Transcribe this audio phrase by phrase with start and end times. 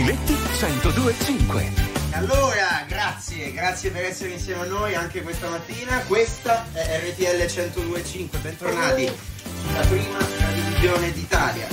[0.00, 2.12] Giletti 102.5.
[2.12, 5.98] Allora, grazie, grazie per essere insieme a noi anche questa mattina.
[6.06, 9.10] Questa è RTL 102.5, bentornati
[9.60, 10.18] sulla prima
[10.54, 11.66] divisione d'Italia.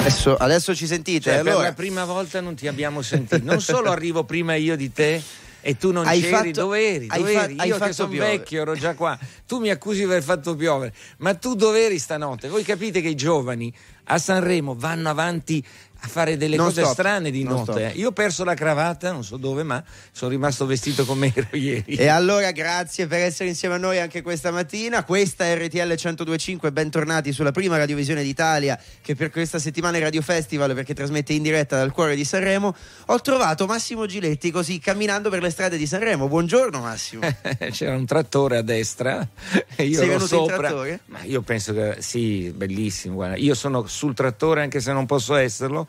[0.00, 1.30] Adesso, adesso ci sentite?
[1.30, 1.54] Cioè, allora...
[1.58, 3.44] Per la prima volta non ti abbiamo sentito.
[3.44, 5.22] Non solo arrivo prima io di te
[5.60, 7.06] e tu non Hai c'eri, fatto- dove eri?
[7.08, 7.54] hai Dove fa- eri?
[7.58, 9.16] hai Io che fatto sono vecchio ero già qua.
[9.46, 12.48] Tu mi accusi di aver fatto piovere, ma tu dove eri stanotte?
[12.48, 13.72] Voi capite che i giovani
[14.06, 15.64] a Sanremo vanno avanti
[16.04, 17.72] a fare delle Non cose stop, strane di non notte.
[17.72, 17.78] stop.
[17.96, 17.98] eh.
[17.98, 19.82] Io ho perso la cravatta, non so dove, ma
[20.12, 21.94] sono rimasto vestito come ero ieri.
[21.94, 25.02] E allora grazie per essere insieme a noi anche questa mattina.
[25.04, 30.20] Questa è RTL 1025, bentornati sulla prima radiovisione d'Italia che per questa settimana è Radio
[30.20, 32.74] Festival perché trasmette in diretta dal cuore di Sanremo.
[33.06, 36.28] Ho trovato Massimo Giletti così camminando per le strade di Sanremo.
[36.28, 37.22] Buongiorno Massimo.
[37.72, 39.26] C'era un trattore a destra
[39.74, 40.56] e io Sei ero venuto in sopra.
[40.56, 41.00] trattore?
[41.06, 43.14] Ma io penso che sì, bellissimo.
[43.14, 43.36] Guarda.
[43.36, 45.86] Io sono sul trattore anche se non posso esserlo.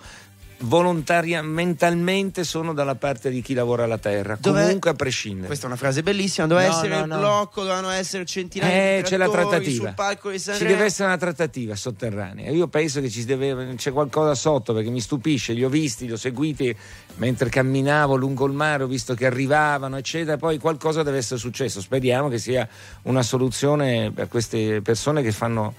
[0.58, 5.48] Volontaria, mentalmente sono dalla parte di chi lavora la terra, Dov'è- comunque a prescindere.
[5.48, 6.48] Questa è una frase bellissima.
[6.48, 9.86] Doveva No, essere no, il blocco, dovevano essere centinaia Eh, di c'è la trattori trattativa.
[9.88, 12.50] sul palco di Ci deve essere una trattativa sotterranea.
[12.52, 15.52] Io penso che ci deve, c'è qualcosa sotto perché mi stupisce.
[15.52, 16.74] Li ho visti, li ho seguiti
[17.18, 20.38] mentre camminavo lungo il mare, ho visto che arrivavano, eccetera.
[20.38, 21.82] Poi qualcosa deve essere successo.
[21.82, 22.66] Speriamo che sia
[23.04, 25.74] una soluzione per queste persone che fanno.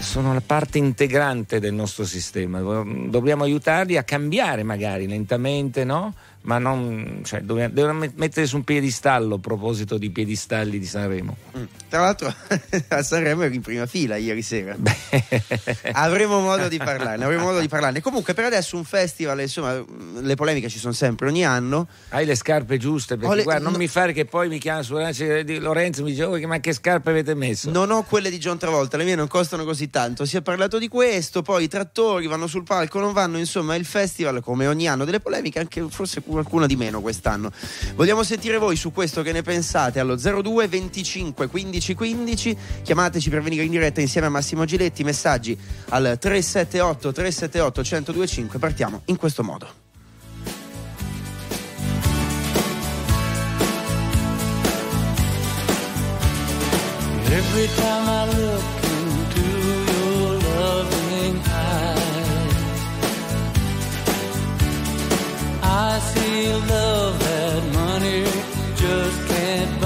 [0.00, 2.60] Sono la parte integrante del nostro sistema.
[2.60, 6.14] Dobbiamo aiutarli a cambiare, magari lentamente, no?
[6.42, 7.20] Ma non.
[7.24, 11.36] Cioè, dobbiamo, devono met- mettere su un piedistallo a proposito di piedistalli di Sanremo.
[11.56, 11.64] Mm.
[11.88, 12.32] Tra l'altro
[12.88, 14.76] a Sanremo eri in prima fila ieri sera.
[15.92, 18.00] avremo modo di parlarne, avremo modo di parlarne.
[18.00, 19.84] Comunque per adesso un festival, insomma,
[20.20, 21.88] le polemiche ci sono sempre ogni anno.
[22.10, 23.16] Hai le scarpe giuste?
[23.16, 26.10] Perché le- guarda, non no- mi fare che poi mi chiama su Lorenzo e mi
[26.10, 27.70] dice "Oh, ma che scarpe avete messo?
[27.70, 30.24] Non ho quelle di John Travolta, le mie non costano così tanto.
[30.24, 33.84] Si è parlato di questo, poi i trattori vanno sul palco, non vanno, insomma, il
[33.84, 37.50] festival come ogni anno delle polemiche, anche forse qualcuna di meno quest'anno.
[37.94, 42.56] Vogliamo sentire voi su questo che ne pensate allo 02 25 15 15.
[42.82, 45.56] Chiamateci per venire in diretta insieme a Massimo Giletti, messaggi
[45.90, 48.58] al 378 378 1025.
[48.58, 49.88] Partiamo in questo modo.
[57.32, 59.40] Every time I look into
[59.92, 61.99] your loving eyes,
[65.72, 68.24] I see love that money
[68.74, 69.79] just can't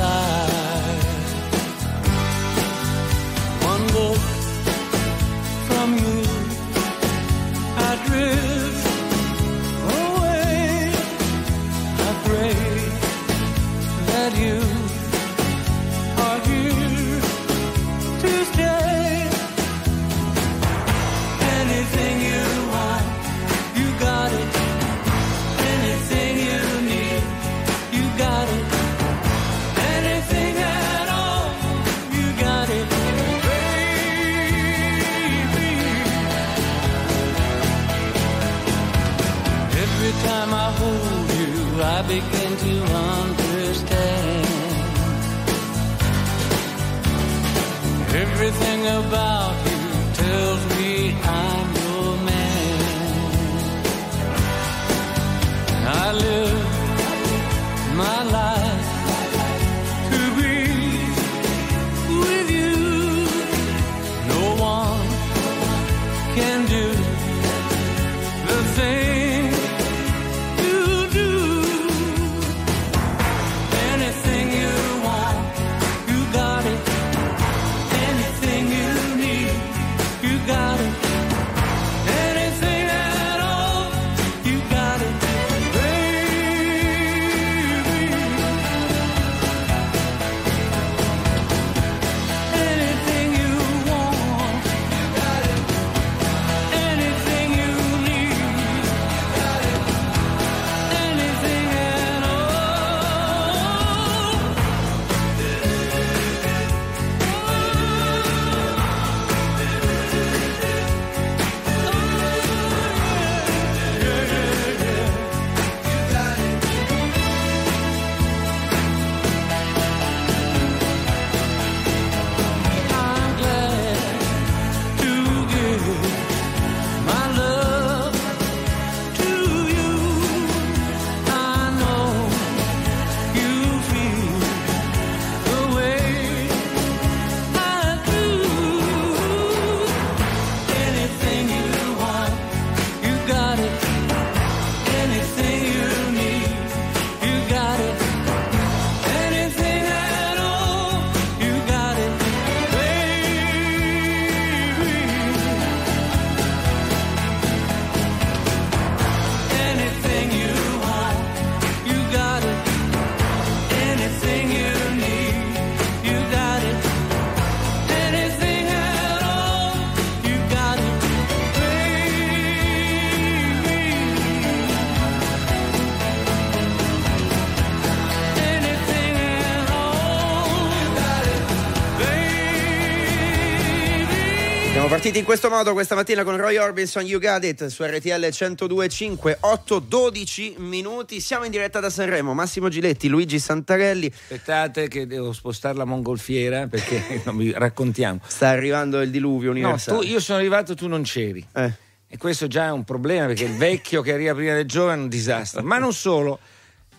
[185.05, 189.37] Partiti in questo modo questa mattina con Roy Orbison, You Got It su RTL 102.5,
[189.39, 191.21] 8-12 minuti.
[191.21, 192.33] Siamo in diretta da Sanremo.
[192.33, 194.07] Massimo Giletti, Luigi Santarelli.
[194.07, 198.21] Aspettate che devo spostare la mongolfiera perché non vi raccontiamo.
[198.27, 199.99] Sta arrivando il diluvio No, universale.
[199.99, 201.47] tu- io sono arrivato, tu non c'eri.
[201.55, 201.73] Eh.
[202.09, 205.03] E questo già è un problema perché il vecchio che arriva prima del giovane è
[205.03, 205.63] un disastro.
[205.63, 206.39] Ma non solo,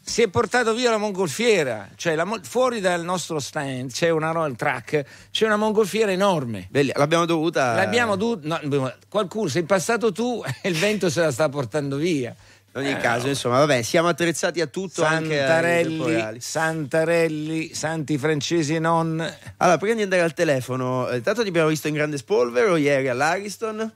[0.07, 1.89] si è portato via la mongolfiera.
[1.95, 6.67] Cioè, la fuori dal nostro stand c'è una roll track, c'è una mongolfiera enorme.
[6.69, 7.73] Belli- L'abbiamo dovuta.
[7.73, 8.47] L'abbiamo dovuto.
[8.47, 12.35] no, qualcuno, sei passato tu e il vento se la sta portando via.
[12.75, 13.29] In ogni Eh, caso, no.
[13.29, 16.41] insomma, vabbè, siamo attrezzati a tutto anche Santarelli, temporali.
[16.41, 19.19] Santarelli, santi francesi e non.
[19.57, 23.07] Allora, prima di andare al telefono, eh, tanto ti abbiamo visto in grande spolvero ieri
[23.07, 23.91] all'Ariston.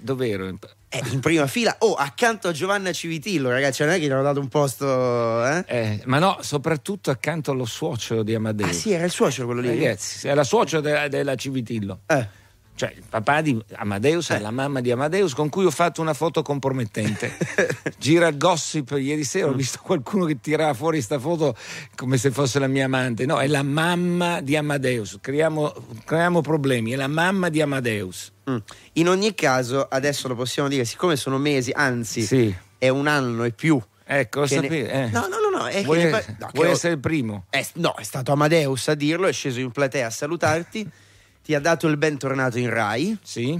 [0.00, 0.52] Dov'ero?
[0.96, 4.22] Eh, in prima fila, oh, accanto a Giovanna Civitillo, ragazzi, non è che gli hanno
[4.22, 5.44] dato un posto.
[5.46, 5.64] Eh?
[5.66, 8.70] Eh, ma no, soprattutto accanto allo suocero di Amadeus.
[8.70, 9.68] Ah, sì, era il suocero quello lì.
[9.68, 12.00] Ragazzi, è la suocera de- della Civitillo.
[12.06, 12.44] Eh.
[12.76, 16.12] Cioè, il papà di Amadeus e la mamma di Amadeus con cui ho fatto una
[16.12, 17.34] foto compromettente.
[17.96, 21.56] Gira il gossip ieri sera, ho visto qualcuno che tirava fuori sta foto
[21.94, 23.24] come se fosse la mia amante.
[23.24, 25.16] No, è la mamma di Amadeus.
[25.22, 25.72] Creiamo,
[26.04, 28.30] creiamo problemi, è la mamma di Amadeus.
[28.50, 28.56] Mm.
[28.92, 32.54] In ogni caso, adesso lo possiamo dire, siccome sono mesi, anzi, Sì.
[32.76, 33.80] è un anno e più.
[34.04, 35.08] Ecco, lo che ne- eh.
[35.10, 37.46] No, no, no, no, è che Vuoi, pa- no, che vuoi ho- essere il primo?
[37.48, 40.86] è- no, è stato Amadeus a dirlo, è sceso in platea a salutarti,
[41.46, 43.16] ti ha dato il bentornato in Rai.
[43.22, 43.56] Sì?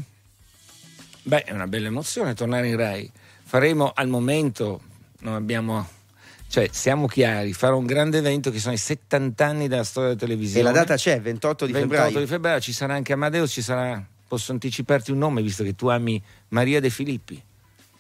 [1.22, 3.08] Beh, è una bella emozione tornare in Rai.
[3.44, 4.80] Faremo al momento,
[5.20, 5.86] non abbiamo.
[6.48, 10.20] Cioè, siamo chiari, farò un grande evento che sono i 70 anni della storia della
[10.20, 10.64] E televisione.
[10.64, 12.18] la data c'è, 28 di 28 febbraio.
[12.24, 14.04] di febbraio ci sarà anche Amadeus, ci sarà.
[14.26, 17.40] Posso anticiparti un nome visto che tu ami Maria De Filippi.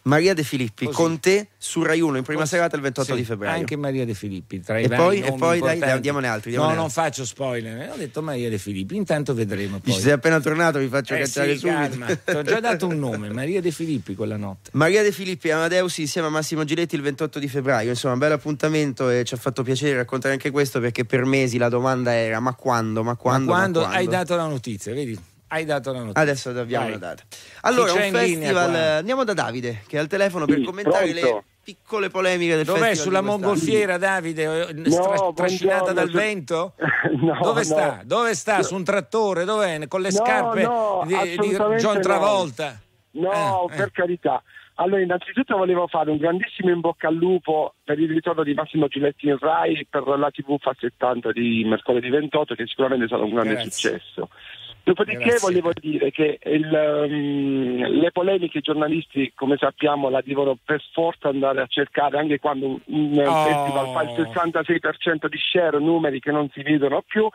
[0.06, 0.96] Maria De Filippi Così.
[0.96, 2.54] con te su Rai 1 in prima Così.
[2.54, 3.58] serata il 28 Sì, di febbraio.
[3.58, 4.60] Anche Maria De Filippi.
[4.60, 7.02] Tra i E vari poi- e poi, dai, dai, diamone altri, diamone no, non altri.
[7.02, 7.90] faccio spoiler.
[7.92, 8.94] Ho detto Maria De Filippi.
[8.94, 9.78] Intanto vedremo.
[9.78, 9.80] Poi.
[9.84, 11.76] Dici, sei appena tornato, vi faccio Eh cacciare sì, subito.
[11.78, 12.06] calma.
[12.06, 14.70] Ti ho già dato un nome, Maria De Filippi quella notte.
[14.74, 17.90] Maria De Filippi e Amadeus insieme a Massimo Giletti il 28 di febbraio.
[17.90, 21.58] Insomma, un bel appuntamento e ci ha fatto piacere raccontare anche questo perché per mesi
[21.58, 24.00] la domanda era ma quando, ma quando, Ma quando, ma quando?
[24.04, 25.18] hai dato la notizia, vedi?
[25.48, 26.20] Hai dato la notizia.
[26.22, 27.22] Adesso abbiamo una data.
[27.62, 28.74] Allora, un festival.
[28.74, 31.34] Andiamo da Davide che è al telefono per Sì, commentare pronto?
[31.36, 33.04] le piccole polemiche del Dov'è festival.
[33.06, 33.46] sulla di quest'anno.
[33.52, 34.68] mongolfiera, Davide?
[34.68, 36.74] Eh, No, stra- trascinata dal su- vento?
[37.20, 37.64] No, Dove no.
[37.64, 38.00] sta?
[38.04, 38.62] Dove sta?
[38.62, 39.44] Su un trattore?
[39.44, 39.86] Dov'è?
[39.86, 42.00] Con le No, scarpe no, di, di John no.
[42.00, 42.80] Travolta?
[43.12, 43.76] No, Eh, eh.
[43.76, 44.42] per carità.
[44.78, 48.88] Allora, innanzitutto volevo fare un grandissimo in bocca al lupo per il ritorno di Massimo
[48.88, 53.30] Giletti in Rai per la TV fa 70 di mercoledì 28, che sicuramente sarà un
[53.30, 53.70] grande Grazie.
[53.70, 54.28] successo.
[54.86, 55.40] Dopodiché Grazie.
[55.40, 61.28] volevo dire che il, ehm, le polemiche i giornalisti, come sappiamo, la devono per forza
[61.28, 63.34] andare a cercare, anche quando un, un Oh.
[63.42, 67.28] festival fa il 66% di share, numeri che non si vedono più.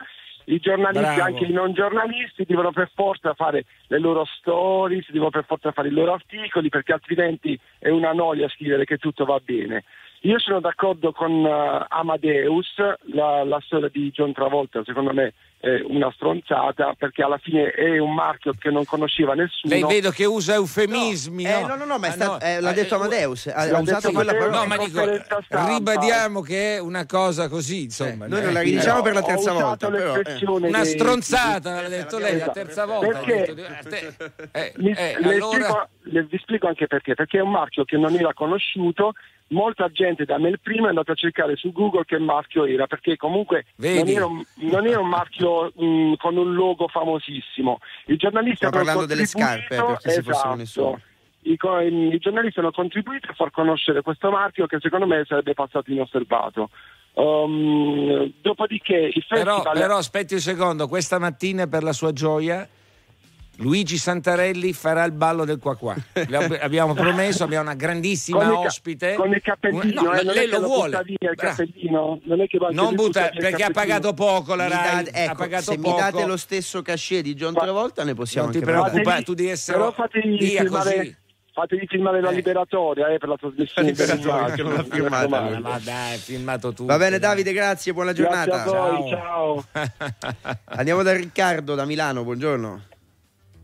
[0.45, 1.23] I giornalisti, Bravo.
[1.23, 5.89] anche i non giornalisti, devono per forza fare le loro stories, devono per forza fare
[5.89, 9.83] i loro articoli, perché altrimenti è una noia scrivere che tutto va bene.
[10.21, 12.75] Io sono d'accordo con eh, Amadeus,
[13.13, 17.99] la, la storia di John Travolta secondo me è una stronzata perché alla fine è
[17.99, 19.71] un marchio che non conosceva nessuno.
[19.73, 21.43] Lei vedo che usa eufemismi.
[21.45, 22.39] Eh, no, no, no, no, ma è Ah, stato- no.
[22.41, 24.57] eh, l'ha Ah, detto eh, Amadeus, ha, l'ha usato quella parola.
[24.59, 25.03] No, ma dico,
[25.49, 28.27] ribadiamo che è una cosa così, insomma.
[28.27, 30.67] noi non eh, la ridiciamo No, per la ho terza usato volta, però, eh.
[30.67, 32.51] Una stronzata, l'ha detto lei la Esatto.
[32.51, 33.19] terza volta.
[33.19, 33.53] Perché?
[33.53, 37.51] detto, eh, eh, eh, le, allora, spiego, le- vi spiego anche perché, perché è un
[37.51, 39.13] marchio che non era conosciuto,
[39.51, 42.87] molta gente da me il primo è andata a cercare su Google che marchio era,
[42.87, 47.79] perché comunque non era, un, non era un marchio mh, con un logo famosissimo.
[48.07, 50.55] I giornalisti Stiamo hanno parlando delle scarpe, per chi si fosse esatto.
[50.55, 51.01] nessuno.
[51.43, 55.53] I, co- i giornalisti hanno contribuito a far conoscere questo marchio che secondo me sarebbe
[55.53, 56.69] passato inosservato.
[57.13, 62.67] Um, dopodiché il però, festival però aspetti un secondo, questa mattina per la sua gioia
[63.57, 65.95] Luigi Santarelli farà il ballo del qua qua.
[66.61, 69.13] Abbiamo promesso, abbiamo una grandissima con ca- ospite.
[69.13, 70.89] con il cappellino, No, eh, non lei che lo vuole.
[70.97, 74.63] butta via il cappellino, non è che va Non butta perché ha pagato poco la
[74.65, 75.07] Mi Rai.
[75.11, 75.97] ha ecco, pagato se mi poco.
[75.99, 79.33] date lo stesso cachet di John Ma- Travolta ne possiamo Non ti preoccupare, Fatevi- tu
[79.35, 81.15] devi essere però fatevi via filmare, così.
[81.53, 82.33] fatevi filmare la Eh.
[82.35, 85.17] liberatoria eh, per la trasmissione La Liberatoria, che non l'ha Mi firmata.
[85.27, 85.69] raccomando.
[85.69, 86.85] Ma dai, filmato tutto.
[86.85, 87.29] Va bene dai.
[87.29, 88.63] Davide, grazie, buona Grazie giornata.
[88.63, 89.65] a voi, ciao.
[90.65, 92.81] Andiamo da Riccardo da Milano, buongiorno.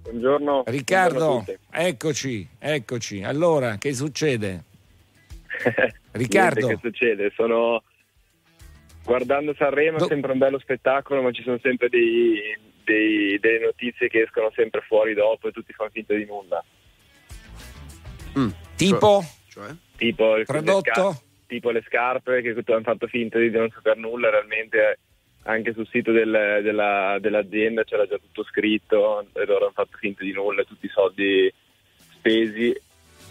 [0.09, 0.63] Buongiorno.
[0.67, 1.57] Riccardo, Buongiorno a tutti.
[1.87, 3.23] eccoci, eccoci.
[3.23, 4.63] Allora, che succede?
[6.11, 6.65] Riccardo.
[6.67, 7.31] Niente, che succede?
[7.35, 7.83] Sono
[9.03, 13.65] guardando Sanremo Do- è sempre un bello spettacolo, ma ci sono sempre dei- dei- delle
[13.65, 16.63] notizie che escono sempre fuori dopo e tutti fanno finta di nulla.
[18.39, 18.49] Mm.
[18.77, 19.23] Tipo?
[19.49, 19.71] Cioè?
[19.97, 20.89] Tipo, le Tradotto?
[20.89, 24.99] scar- tipo le scarpe che hanno fatto finta di non saper nulla, realmente
[25.47, 30.23] anche sul sito del- della- dell'azienda c'era già tutto scritto e loro hanno fatto finta
[30.23, 31.51] di nulla, tutti i soldi
[32.13, 32.77] spesi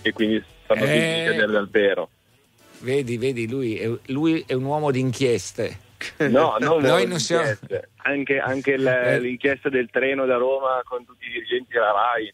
[0.02, 0.86] e quindi fanno Eh.
[0.86, 2.08] finta di cadere dal pero.
[2.80, 5.84] Vedi, vedi, lui è, lui è un uomo di inchieste.
[6.18, 7.56] No, non Noi non siamo-.
[8.02, 9.18] Anche, anche Eh.
[9.20, 12.32] l'inchiesta del treno da Roma con tutti i dirigenti della RAI.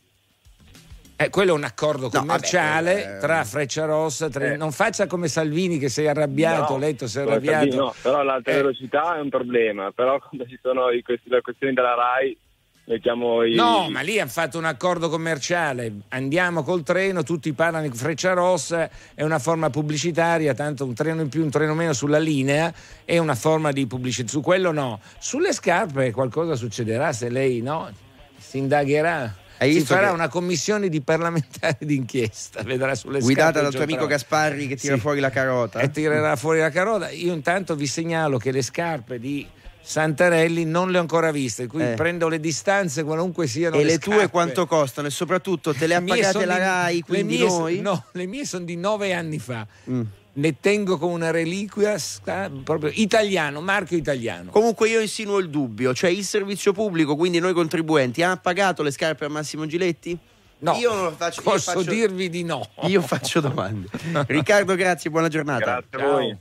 [1.24, 3.18] Eh, quello è un accordo No, commerciale vabbè, eh.
[3.20, 4.28] tra Freccia Rossa.
[4.28, 4.56] tra- Eh.
[4.56, 7.56] Non faccia come Salvini che sei arrabbiato, No, ho letto sei arrabbiato.
[7.58, 8.54] Salvini no, però l'alta Eh.
[8.56, 12.36] velocità è un problema, però quando ci sono i, questi- le questioni della RAI
[12.84, 13.54] mettiamo i...
[13.54, 15.92] No, ma lì hanno fatto un accordo commerciale.
[16.08, 21.20] Andiamo col treno, tutti parlano di Freccia Rossa, è una forma pubblicitaria, tanto un treno
[21.22, 22.72] in più, un treno meno sulla linea,
[23.04, 24.28] è una forma di pubblicità.
[24.28, 24.98] Su quello no.
[25.18, 27.88] Sulle scarpe qualcosa succederà se lei no,
[28.36, 29.36] si indagherà.
[29.70, 34.06] Si farà che- una commissione di parlamentari d'inchiesta, vedrà sulle Guidata dal tuo amico.
[34.06, 35.00] Gasparri che tira Sì.
[35.00, 35.78] fuori la carota.
[35.80, 37.10] E tirerà fuori la carota.
[37.10, 39.46] Io intanto vi segnalo che le scarpe di
[39.84, 41.94] Santarelli non le ho ancora viste, quindi Eh.
[41.94, 45.08] prendo le distanze qualunque siano E le le tue quanto costano?
[45.08, 47.80] E soprattutto te le ha pagate la di- RAI, le quindi mie noi?
[47.80, 49.66] no, le mie sono di nove anni fa.
[49.90, 50.02] Mm.
[50.34, 54.50] Ne tengo come una reliquia sta- proprio italiano, marchio italiano.
[54.50, 58.90] Comunque io insinuo il dubbio, cioè il servizio pubblico, quindi noi contribuenti, ha pagato le
[58.90, 60.18] scarpe a Massimo Giletti?
[60.60, 62.66] No, io non lo faccio, io posso faccio- dirvi di no.
[62.84, 63.88] Io faccio domande.
[64.28, 65.64] Riccardo, grazie, buona giornata.
[65.88, 66.36] Grazie a voi.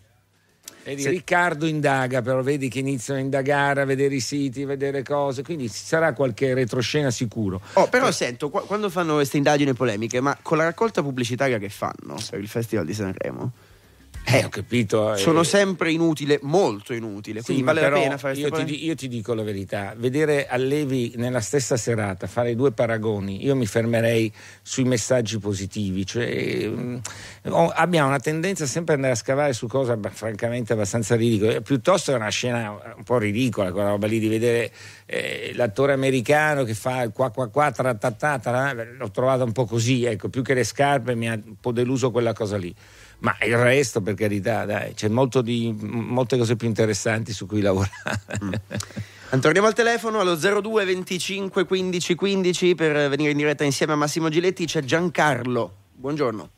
[0.83, 4.67] Vedi, Se- Riccardo indaga, però vedi che iniziano a indagare, a vedere i siti, a
[4.67, 7.59] vedere cose, quindi ci sarà qualche retroscena sicuro.
[7.73, 11.69] Oh, però sento, qua- quando fanno queste indagini polemiche, ma con la raccolta pubblicitaria che
[11.69, 13.51] fanno per il Festival di Sanremo,
[14.23, 15.13] Eh, ho capito.
[15.13, 17.39] eh, sono sempre inutile, molto inutile.
[17.39, 20.47] Sì, Quindi ma vale la pena fare io ti, io ti dico la verità, vedere
[20.47, 27.01] Allevi nella stessa serata fare due paragoni, io mi fermerei sui messaggi positivi, cioè, mh,
[27.49, 31.61] ho- abbiamo una tendenza sempre ad andare a scavare su cose abba- francamente abbastanza ridicole,
[31.61, 34.71] piuttosto è una scena un po' ridicola quella roba lì di vedere
[35.07, 39.51] eh, l'attore americano che fa il qua qua qua tra ta ta, l'ho trovata un
[39.51, 42.73] po' così, ecco, più che le scarpe mi ha un po' deluso quella cosa lì.
[43.21, 47.61] Ma il resto, per carità, dai, c'è molto di, molte cose più interessanti su cui
[47.61, 48.19] lavorare.
[49.39, 54.29] Torniamo al telefono allo 02 25 15 15 per venire in diretta insieme a Massimo
[54.29, 54.65] Giletti.
[54.65, 55.75] C'è Giancarlo.
[55.93, 56.49] Buongiorno.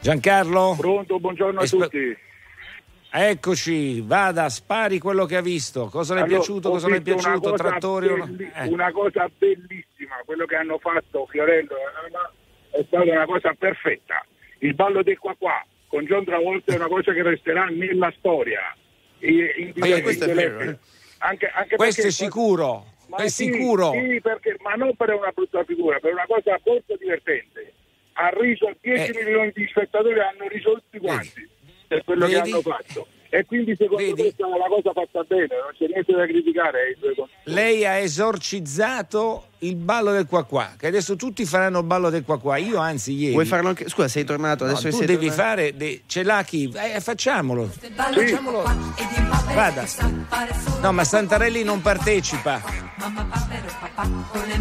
[0.00, 2.16] Giancarlo, Pronto, buongiorno a Espe- tutti.
[3.10, 5.86] eccoci, vada, spari quello che ha visto.
[5.86, 7.50] Cosa le è piaciuto, cosa non è una piaciuto?
[7.52, 8.26] cosa Trattori o no?
[8.26, 8.68] belli- Eh.
[8.68, 12.30] Una cosa bellissima, quello che hanno fatto Fiorello e Anna
[12.70, 14.26] è stata una cosa perfetta.
[14.64, 18.74] Il ballo del qua qua con John Travolta è una cosa che resterà nella storia.
[19.18, 20.78] E- in- questo è vero, eh.
[21.18, 23.92] Anche, anche Questo è perché- sicuro, Ma è sì, sicuro.
[23.92, 27.72] Sì, perché, ma non per una brutta figura, per una cosa molto divertente.
[28.14, 29.24] Ha riso 10 Eh.
[29.24, 31.46] milioni di spettatori, hanno riso tutti quanti
[31.86, 32.32] per quello Vedi?
[32.34, 33.06] che hanno fatto.
[33.34, 34.22] E quindi secondo Vedi?
[34.22, 36.96] me è una cosa fatta bene, non c'è niente da criticare.
[37.46, 42.22] Lei ha esorcizzato il ballo del qua qua, che adesso tutti faranno il ballo del
[42.22, 42.58] qua qua.
[42.58, 43.32] Io anzi ieri...
[43.32, 43.88] Vuoi farlo anche?
[43.88, 45.42] Scusa, sei tornato No, adesso che tu sei devi tornato?
[45.48, 46.72] fare, de- ce l'ha chi?
[46.76, 47.68] Eh, facciamolo.
[47.96, 48.62] Facciamolo.
[49.52, 49.84] Vada.
[50.80, 52.62] No, ma Santarelli non partecipa.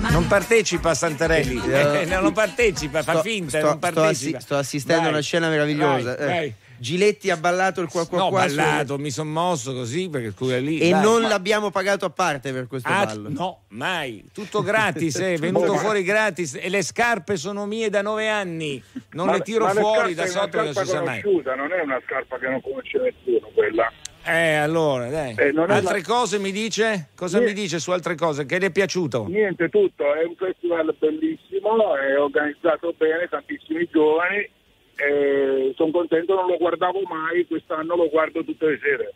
[0.09, 1.61] Non partecipa Santarelli.
[1.71, 4.37] Eh, no, non partecipa, fa Sto- finta, sto, non sto partecipa.
[4.37, 6.15] assi- sto assistendo a una scena meravigliosa.
[6.15, 6.53] vai, Eh, vai.
[6.83, 10.57] Giletti ha ballato il qua qua No, qua ballato, mi sono mosso così perché scusa
[10.57, 10.79] lì.
[10.79, 11.01] e dai.
[11.01, 13.29] non l'abbiamo pagato a parte per questo Ah, ballo.
[13.29, 14.25] no, mai.
[14.33, 18.83] Tutto gratis, è venuto fuori gratis e le scarpe sono mie da nove anni.
[19.11, 21.21] Non Ma- le tiro ma fuori da sotto non si sa mai.
[21.23, 23.89] non è una scarpa che non conosce nessuno quella.
[24.25, 25.35] Eh, allora, dai.
[25.37, 27.09] Eh, altre la- cose mi dice?
[27.15, 27.55] Cosa Niente.
[27.55, 28.45] mi dice su altre cose?
[28.45, 29.25] Che le è piaciuto?
[29.29, 34.49] Niente, tutto, è un festival bellissimo, è organizzato bene, tantissimi giovani,
[35.75, 39.13] sono contento, non lo guardavo mai, quest'anno lo guardo tutte le sere.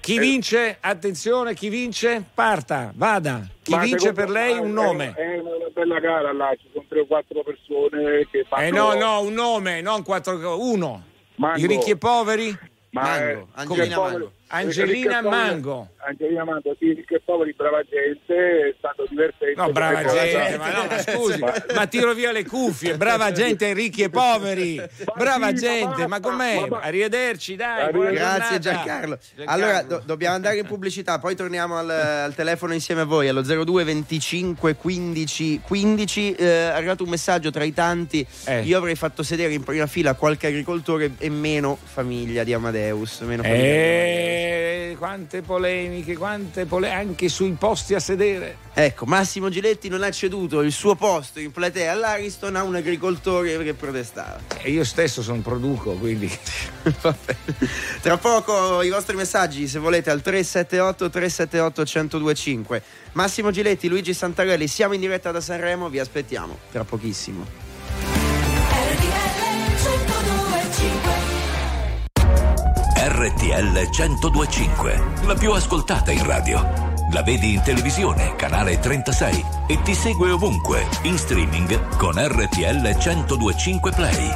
[0.00, 0.76] Chi vince?
[0.80, 2.22] Attenzione, chi vince?
[2.34, 3.48] Parta, vada.
[3.62, 5.14] Chi Ma vince per lei un nome?
[5.14, 8.62] È una bella gara là, ci sono tre o quattro persone che fanno...
[8.66, 11.02] Eh no, no, un nome, non quattro, co- uno.
[11.36, 11.58] Mango.
[11.58, 12.54] I ricchi e poveri?
[12.90, 14.32] Ma Mango, è- Angelina Mango.
[14.48, 15.88] Angelina Mango.
[16.06, 19.60] Angelina Mango, sì, ricchi e poveri, brava gente, è stato divertente.
[19.60, 21.38] No, brava perché- gente, ma no, ma scusi,
[21.74, 24.80] ma tiro via le cuffie, brava gente, ricchi e poveri,
[25.16, 26.66] brava gente, ma com'è?
[26.80, 28.58] Arrivederci, dai, Grazie.
[28.58, 29.18] Giancarlo.
[29.46, 33.42] Allora do- dobbiamo andare in pubblicità, poi torniamo al, al telefono insieme a voi allo
[33.42, 36.34] 02 25 15 15.
[36.34, 38.24] Eh, è arrivato un messaggio tra i tanti.
[38.46, 38.60] Eh.
[38.62, 43.20] Io avrei fatto sedere in prima fila qualche agricoltore e meno famiglia di Amadeus.
[43.20, 44.33] Meno famiglia di Amadeus.
[44.34, 48.58] Eh, quante polemiche, quante polemiche, anche sui posti a sedere.
[48.74, 53.56] Ecco, Massimo Giletti non ha ceduto il suo posto in platea all'Ariston a un agricoltore
[53.62, 54.40] che protestava.
[54.60, 56.28] E io stesso sono produco, quindi.
[58.02, 62.82] Tra poco i vostri messaggi, se volete, al 378 378 1025.
[63.12, 67.73] Massimo Giletti, Luigi Santarelli, siamo in diretta da Sanremo, vi aspettiamo tra pochissimo.
[73.06, 76.62] RTL 1025, la più ascoltata in radio.
[77.12, 83.92] La vedi in televisione, canale 36 e ti segue ovunque, in streaming con RTL 1025
[83.92, 84.28] Play.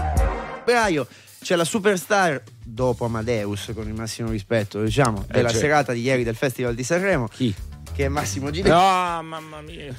[0.66, 1.06] Febbraio
[1.40, 5.64] c'è la superstar dopo Amadeus, con il massimo rispetto, diciamo, della certo.
[5.64, 7.54] serata di ieri del Festival di Sanremo, Chi?
[7.98, 8.70] Che è Massimo Giletti.
[8.70, 8.76] No,
[9.24, 9.92] mamma mia.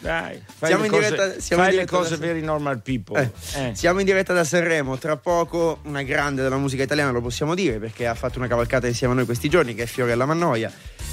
[0.00, 2.82] Dai, fai Siamo le in cose, diretta- siamo in diretta cose da- per i normal
[2.82, 3.18] people.
[3.22, 3.74] Eh, Eh.
[3.74, 7.78] Siamo in diretta da Sanremo, tra poco una grande della musica italiana, lo possiamo dire,
[7.78, 10.70] perché ha fatto una cavalcata insieme a noi questi giorni, che è Fiorella Mannoia.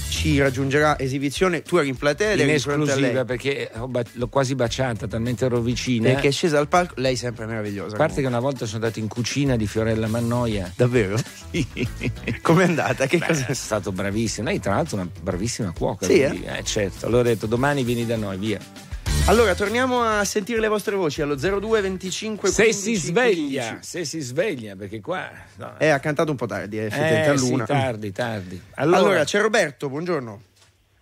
[0.09, 3.69] Ci raggiungerà esibizione, tu eri in platea ed In esclusiva perché
[4.13, 6.09] l'ho quasi baciata, talmente ero vicina.
[6.11, 7.95] Perché è scesa al palco, lei è sempre meravigliosa.
[7.95, 8.37] A parte che comunque.
[8.37, 10.71] una volta sono andato in cucina di Fiorella Mannoia.
[10.75, 11.17] Davvero?
[12.41, 13.05] Com'è andata?
[13.05, 14.47] Che Beh, cosa è stato bravissimo.
[14.47, 16.05] Lei, tra l'altro, una bravissima cuoca.
[16.05, 17.05] Sì, quindi, eh, certo.
[17.05, 18.59] Allora ho detto domani vieni da noi, via.
[19.27, 23.87] Allora, torniamo a sentire le vostre voci allo 02 25 Se 15 si sveglia, 15.
[23.87, 25.29] se si sveglia, perché qua.
[25.57, 25.73] no.
[25.77, 27.65] Eh, ha cantato un po' tardi, eh, Eh, sì, luna.
[27.65, 28.61] tardi, tardi.
[28.75, 30.41] allora, Allora, c'è Roberto, buongiorno.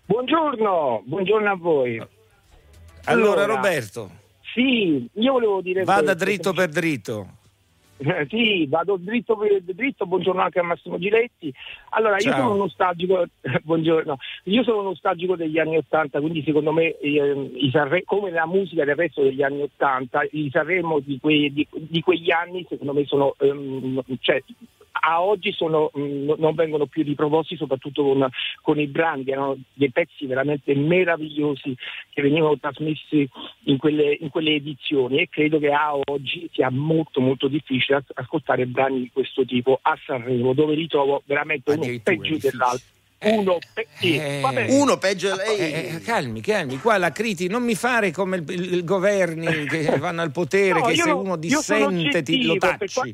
[0.08, 1.98] Buongiorno, buongiorno a voi.
[1.98, 4.10] allora, allora, Roberto,
[4.54, 6.24] Sì, io volevo dire vada questo.
[6.26, 7.28] dritto per dritto.
[7.98, 11.54] Eh, Sì, vado dritto per dritto, buongiorno anche a Massimo Giletti.
[11.92, 12.42] Allora, io Ciao.
[12.42, 13.24] sono nostalgico,
[13.64, 18.46] buongiorno, io sono nostalgico degli anni Ottanta, quindi secondo me eh, i Sanre- come la
[18.46, 22.94] musica del resto degli anni Ottanta, i Sanremo di, quei- di- di quegli anni secondo
[22.94, 24.44] me sono, ehm, cioè,
[25.08, 28.28] a oggi sono, mh, non vengono più riproposti soprattutto con,
[28.62, 31.76] con i brani, erano dei pezzi veramente meravigliosi
[32.10, 33.30] che venivano trasmessi
[33.66, 38.12] in quelle, in quelle edizioni e credo che a oggi sia molto molto difficile as-
[38.16, 42.88] ascoltare brani di questo tipo a Sanremo dove li trovo veramente uno peggio dell'altro.
[43.18, 44.72] Uno pe- Eh, bene.
[44.74, 45.60] Uno peggio di lei.
[45.60, 49.66] Eh, eh, calmi, calmi, qua la critichi, non mi fare come il, il- il governi
[49.68, 52.94] che vanno al potere, No, che se no- uno dissente ti lo per tacci.
[52.94, 53.10] qua-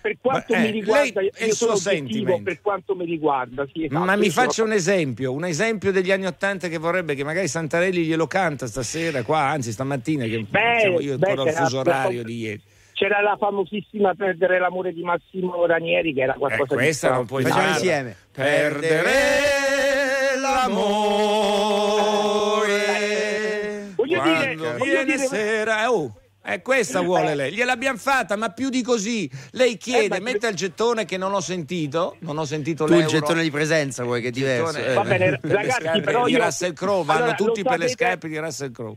[0.00, 2.42] Per quanto eh, mi riguarda, lei io il sono sentiment.
[2.44, 3.66] per quanto mi riguarda.
[3.72, 6.78] Sì, esatto, Ma mi io sono- faccia un esempio, un esempio degli anni Ottanta che
[6.78, 11.28] vorrebbe che magari Santarelli glielo canta stasera qua, anzi stamattina che Beh, diciamo, io beh,
[11.30, 12.60] ancora ho il fuso orario di ieri.
[12.92, 17.26] C'era la famosissima Perdere l'amore di Massimo Ranieri che era Eh, qualcosa di questa non
[17.26, 18.16] puoi Facciamo insieme.
[18.32, 19.10] Perdere
[22.56, 25.82] l'amore Voglio quando dire- voglio viene dire- sera.
[25.82, 26.14] Eh, Oh,
[26.46, 27.34] eh, questa vuole Eh.
[27.34, 27.52] lei.
[27.52, 29.28] Gliel'abbiamo fatta, ma più di così.
[29.52, 32.98] Lei chiede, Eh, mette il gettone che non ho sentito, non ho sentito Tu il
[33.00, 33.12] l'euro.
[33.18, 34.72] gettone di presenza vuoi che è diverso.
[34.72, 34.94] Gettone- eh.
[34.94, 37.88] Va bene, per le ragazzi, però di io- Russell Crowe vanno Allora, tutti per le
[37.88, 38.96] sapete- scarpe di Russell Crowe.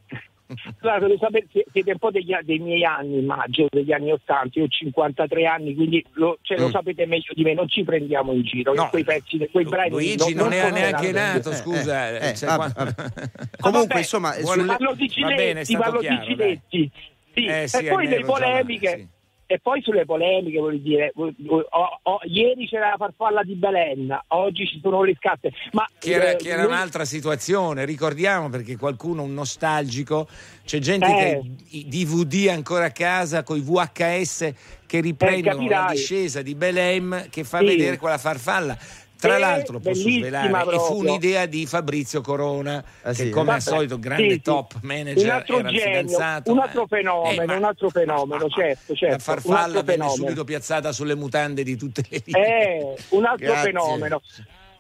[0.82, 4.66] Allora, lo sapete, siete un po' degli, dei miei anni, immagino, degli anni 80, io
[4.66, 6.72] ho 53 anni, quindi lo, cioè, lo Mm.
[6.72, 8.90] sapete meglio di me, non ci prendiamo in giro, No.
[8.90, 9.92] quei pezzi, quei brani...
[9.92, 12.10] Luigi non, era sono neanche nato, scusa.
[12.18, 12.94] Eh, eh, cioè, vabbè, qua- vabbè.
[12.98, 13.12] Ma
[13.60, 16.92] Comunque, vabbè, insomma, Parlo di stato parlo chiaro, di Giletti.
[17.34, 18.96] Sì, Eh, sì, e poi le già polemiche...
[18.98, 19.08] sì.
[19.52, 24.68] E poi sulle polemiche, voglio dire, ho- ho- ieri c'era la farfalla di Belen, oggi
[24.68, 25.52] ci sono le scatte.
[25.72, 30.28] Ma, Che era, eh, che era noi- un'altra situazione, ricordiamo perché qualcuno, un nostalgico,
[30.66, 31.42] c'è gente Eh.
[31.68, 34.54] che DVD ancora a casa con i VHS
[34.86, 37.66] che riprendono la discesa di Belém che fa Sì.
[37.66, 38.78] vedere quella farfalla.
[39.20, 40.96] Tra l'altro, posso svelare, e fu proprio.
[40.98, 43.30] un'idea di Fabrizio Corona, Ah, che sì?
[43.30, 46.52] come al solito, grande sì, top manager, un altro era genio, fidanzato.
[46.52, 49.82] un ma- altro fenomeno, Eh, ma- un altro fenomeno, certo, certo, La un farfalla altro
[49.82, 50.16] venne fenomeno.
[50.16, 52.78] subito piazzata sulle mutande di tutte le linee.
[52.80, 53.72] Eh, un altro Grazie.
[53.72, 54.22] fenomeno.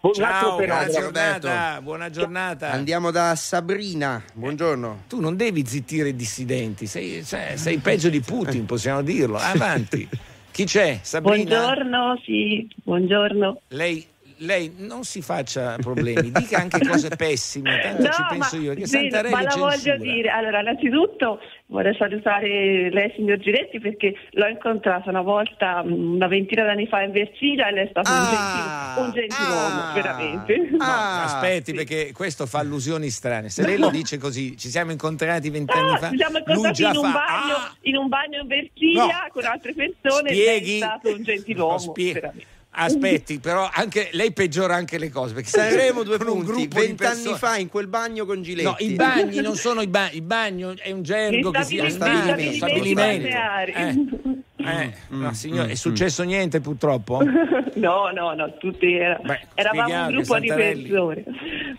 [0.01, 2.71] Un altro Ciao, buona giornata, buona giornata.
[2.71, 4.23] Andiamo da Sabrina.
[4.33, 5.03] Buongiorno.
[5.09, 9.35] Tu non devi zittire i dissidenti, sei, cioè, sei peggio di Putin, possiamo dirlo.
[9.35, 10.07] Avanti.
[10.51, 10.99] Chi c'è?
[11.01, 11.43] Sabrina?
[11.59, 13.59] Buongiorno, sì, buongiorno.
[13.67, 14.07] Lei,
[14.39, 18.73] lei non si faccia problemi, dica anche cose pessime, tanto ci penso io.
[18.73, 19.97] Che sì, Santarelli ma la voglio censura.
[19.97, 26.27] dire, allora innanzitutto vorrei salutare lei signor Giretti perché l'ho incontrato una volta mm, una
[26.27, 29.91] ventina d'anni fa in Versilia e lei è stato Ah, un, gentile, un gentiluomo, ah,
[29.93, 30.69] veramente.
[30.71, 31.73] No, Ah, aspetti, sì.
[31.77, 33.49] perché questo fa allusioni strane.
[33.49, 36.09] Se lei lo dice così, ci siamo incontrati vent'anni Ah, fa.
[36.09, 39.27] ci siamo incontrati in un, fa, bagno, "Ah!" in un bagno in Versilia No.
[39.31, 40.41] con altre persone Spieghi.
[40.41, 41.67] e lei è stato un gentiluomo.
[41.73, 42.57] No, spie- veramente.
[42.71, 45.33] Aspetti, però anche lei peggiora anche le cose.
[45.33, 46.51] Perché Sanremo due con un punti.
[46.51, 48.63] gruppo di Vent'anni fa in quel bagno con Giletti.
[48.63, 51.89] No, i bagni non sono i bagni, il bagno è un gergo che si gli
[51.89, 53.27] stabilimento, stabilimento.
[53.27, 53.71] balneari.
[53.71, 54.38] Eh.
[54.61, 57.21] Eh, Mm, no, signore, è successo niente purtroppo?
[57.75, 61.23] no, no, no, tutti era- Beh, eravamo un gruppo di persone.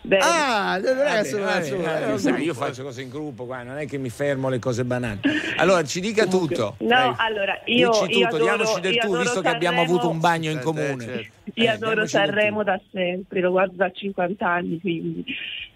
[0.03, 0.23] Bene.
[0.25, 4.09] Ah, non Vabbè, vabbè, vabbè, io faccio cose in gruppo qua, non è che mi
[4.09, 5.21] fermo alle cose banali.
[5.59, 6.77] Allora, ci dica tutto.
[6.79, 7.13] No, Dai.
[7.19, 10.13] allora, io, Dici io tutto, adoro, diamoci del tu, adoro visto che abbiamo Sanremo- avuto
[10.13, 11.05] un bagno in Certo, comune.
[11.05, 11.21] certo.
[11.45, 12.09] Eh, Io adoro del tu.
[12.11, 15.25] Sanremo da sempre, lo guardo da 50 anni, quindi.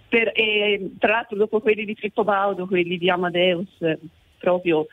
[0.09, 3.99] Per- e, tra l'altro dopo quelli di Filippo Baudo, quelli di Amadeus, eh,
[4.39, 4.87] proprio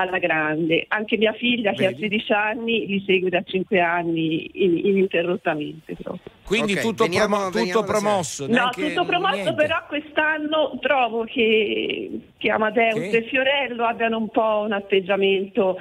[0.00, 0.84] alla grande.
[0.88, 2.02] Anche mia figlia che ha Vedi?
[2.02, 6.22] 16 anni li segue da 5 anni in- ininterrottamente proprio.
[6.44, 8.46] Quindi Ok, tutto, veniamo- promo- veniamo tutto promosso.
[8.48, 9.54] No, tutto promosso, niente.
[9.54, 13.16] però quest'anno trovo che, che Amadeus Che?
[13.18, 15.76] e Fiorello abbiano un po' un atteggiamento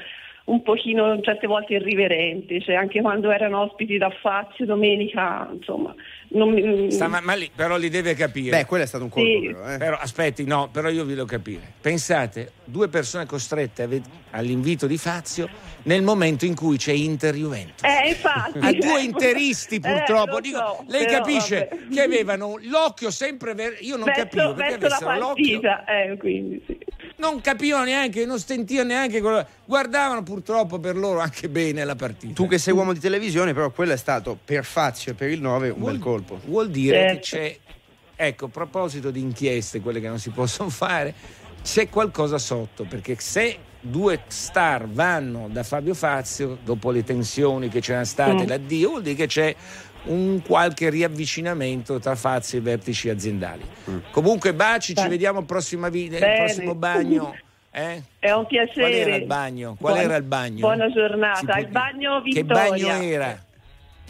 [0.46, 5.94] un pochino certe volte irriverente, cioè anche quando erano ospiti da Fazio domenica, insomma,
[6.32, 8.58] non mi- Sta- ma, ma lì, però li deve capire.
[8.58, 9.48] Beh, quello è stato un colpo, Sì.
[9.54, 9.78] però, eh.
[9.78, 11.62] Però aspetti, no, però io vi devo capire.
[11.82, 15.50] Pensate, due persone costrette ved- all'invito di Fazio
[15.84, 17.82] nel momento in cui c'è Inter Juventus.
[17.84, 18.60] Eh, infatti.
[18.60, 21.88] A due interisti Eh, purtroppo, lo Dico, so, lei però, capisce vabbè.
[21.94, 26.64] che avevano l'occhio sempre ver- io non verso, capivo perché avessero l'occhio partita, eh, quindi
[26.68, 26.78] sì.
[27.20, 32.34] Non capivano neanche, non sentivano neanche quello- guardavano purtroppo per loro anche bene la partita.
[32.34, 35.42] Tu che sei uomo di televisione, però quello è stato per Fazio e per il
[35.42, 36.40] 9 un vuol, bel colpo.
[36.46, 37.14] vuol dire Certo.
[37.16, 37.58] che c'è
[38.22, 41.14] ecco, a proposito di inchieste, quelle che non si possono fare,
[41.64, 47.80] c'è qualcosa sotto, perché se due star vanno da Fabio Fazio dopo le tensioni che
[47.80, 48.48] c'erano state, Mm.
[48.48, 49.56] l'addio, vuol dire che c'è
[50.06, 53.64] un qualche riavvicinamento tra Fazio e i vertici aziendali.
[54.12, 55.10] Comunque baci, ci Beh.
[55.10, 56.36] vediamo al prossimo, vi- al Bene.
[56.46, 57.36] prossimo bagno.
[57.72, 58.02] Eh?
[58.18, 58.82] È un piacere.
[58.82, 59.76] Qual era il bagno?
[59.80, 60.60] Qual Buon- era il bagno?
[60.60, 61.40] Buona giornata.
[61.54, 62.68] può Il bagno Che Vittoria.
[62.88, 63.46] bagno era?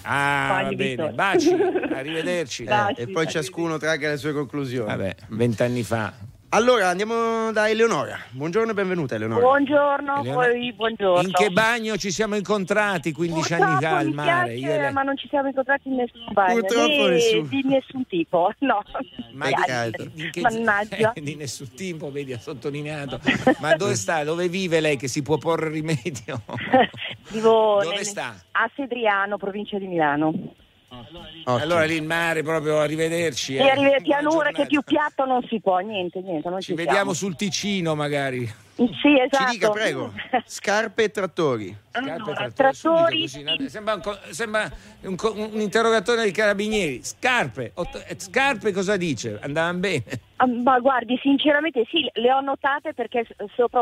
[0.04, 0.90] Ah, Bagno va bene.
[0.90, 1.12] Vittoria.
[1.12, 1.50] Baci,
[1.94, 2.64] arrivederci.
[2.64, 3.02] Baci.
[3.02, 4.88] E poi ciascuno tragga le sue conclusioni.
[4.88, 6.14] Vabbè, vent'anni fa.
[6.52, 8.18] Allora andiamo da Eleonora.
[8.32, 9.42] Buongiorno e benvenuta Eleonora.
[9.42, 11.22] Buongiorno, Eleonora- poi buongiorno.
[11.28, 14.30] In che bagno ci siamo incontrati 15 anni Purtroppo fa al mi mare?
[14.54, 14.92] piace, Io lei.
[14.92, 17.48] ma non ci siamo incontrati in nessun bagno, Purtroppo né nessuno.
[17.50, 18.82] di nessun tipo, no.
[19.34, 19.48] Ma
[20.12, 21.12] di, che- Mannaggia.
[21.22, 23.20] di nessun tipo, vedi, ha sottolineato.
[23.60, 24.24] Ma dove sta?
[24.24, 26.42] Dove vive lei che si può porre rimedio?
[27.30, 28.34] Vivo Dove nel- sta?
[28.54, 30.34] a Sedriano, provincia di Milano.
[30.92, 31.56] Ottimo.
[31.56, 33.56] Allora lì il mare, proprio arrivederci.
[33.56, 34.02] E eh.
[34.02, 34.52] pianura giornata.
[34.52, 37.14] che più piatto non si può, niente, niente, non Ci ci vediamo siamo.
[37.14, 38.52] sul Ticino magari.
[39.02, 39.46] Sì, esatto.
[39.46, 40.14] Ci dica, prego.
[40.46, 41.76] Scarpe e trattori.
[41.92, 43.70] Scarpe Allora, e trattori, trattori-?
[43.70, 47.04] Sembra, un, co- sembra un, co- un interrogatorio dei carabinieri.
[47.04, 49.38] Scarpe, eh, scarpe cosa dice?
[49.42, 50.04] Andavano bene.
[50.38, 53.82] Ah, Ma guardi, sinceramente sì, le ho notate perché sopra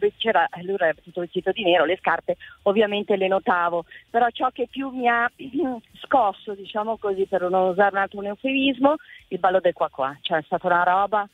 [0.00, 4.50] vest- c'era, lui era tutto vestito di nero, le scarpe ovviamente le notavo, però ciò
[4.50, 5.30] che più mi ha
[6.02, 8.96] scosso, diciamo così, per non usare un altro eufemismo,
[9.28, 11.28] il ballo del qua qua, cioè è stata una roba...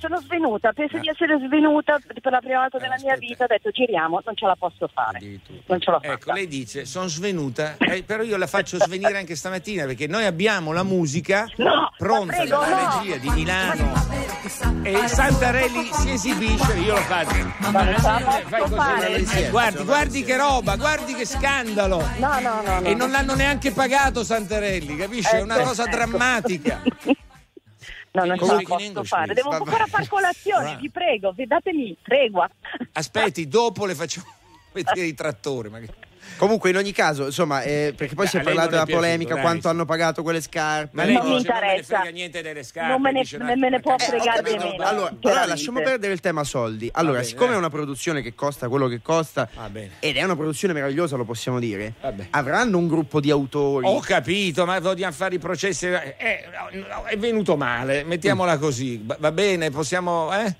[0.00, 3.26] Sono svenuta, penso di essere svenuta per la prima volta Eh, della mia aspetta.
[3.26, 5.18] vita, ho detto giriamo, non ce la posso fare,
[5.66, 6.12] non ce l'ho fatta.
[6.12, 10.24] Ecco, lei dice, sono svenuta, eh, però io la faccio svenire anche stamattina perché noi
[10.24, 13.00] abbiamo la musica No, pronta prego, dalla no.
[13.00, 13.92] regia di Milano
[14.84, 17.52] e Santarelli si esibisce, io lo faccio.
[17.72, 21.98] La Fai eh, guardi, guardi che roba, guardi che scandalo.
[22.18, 22.86] No, no, no, no.
[22.86, 25.34] E non l'hanno neanche pagato Santarelli, capisci?
[25.34, 25.90] È una Ecco, cosa ecco.
[25.96, 26.82] drammatica.
[28.20, 29.34] No, non ce la posso English, fare.
[29.34, 29.88] Devo Va ancora bene.
[29.90, 32.48] far colazione, vi prego, datemi tregua.
[32.92, 34.26] Aspetti, dopo le facciamo
[34.72, 35.68] vedere i trattori.
[35.70, 35.88] ma che-
[36.36, 39.40] Comunque, in ogni caso, insomma, eh, perché poi Beh, si è parlato della polemica, piaciuto,
[39.40, 39.72] quanto dai.
[39.72, 40.90] hanno pagato quelle scarpe.
[40.92, 42.90] Ma lei Non mi dice, non me ne frega niente delle scarpe.
[42.90, 44.84] Non me ne- dice, me ne può fregare di meno.
[44.84, 46.88] Allora, allora, lasciamo perdere il tema soldi.
[46.92, 47.56] Allora, bene, siccome dai.
[47.56, 49.48] è una produzione che costa quello che costa,
[49.98, 51.94] ed è una produzione meravigliosa, lo possiamo dire,
[52.30, 53.86] avranno un gruppo di autori.
[53.86, 55.86] Ho capito, ma vogliamo fare i processi.
[55.86, 56.44] eh,
[57.06, 59.02] è venuto male, mettiamola così.
[59.04, 60.32] Va bene, possiamo.
[60.34, 60.54] Eh?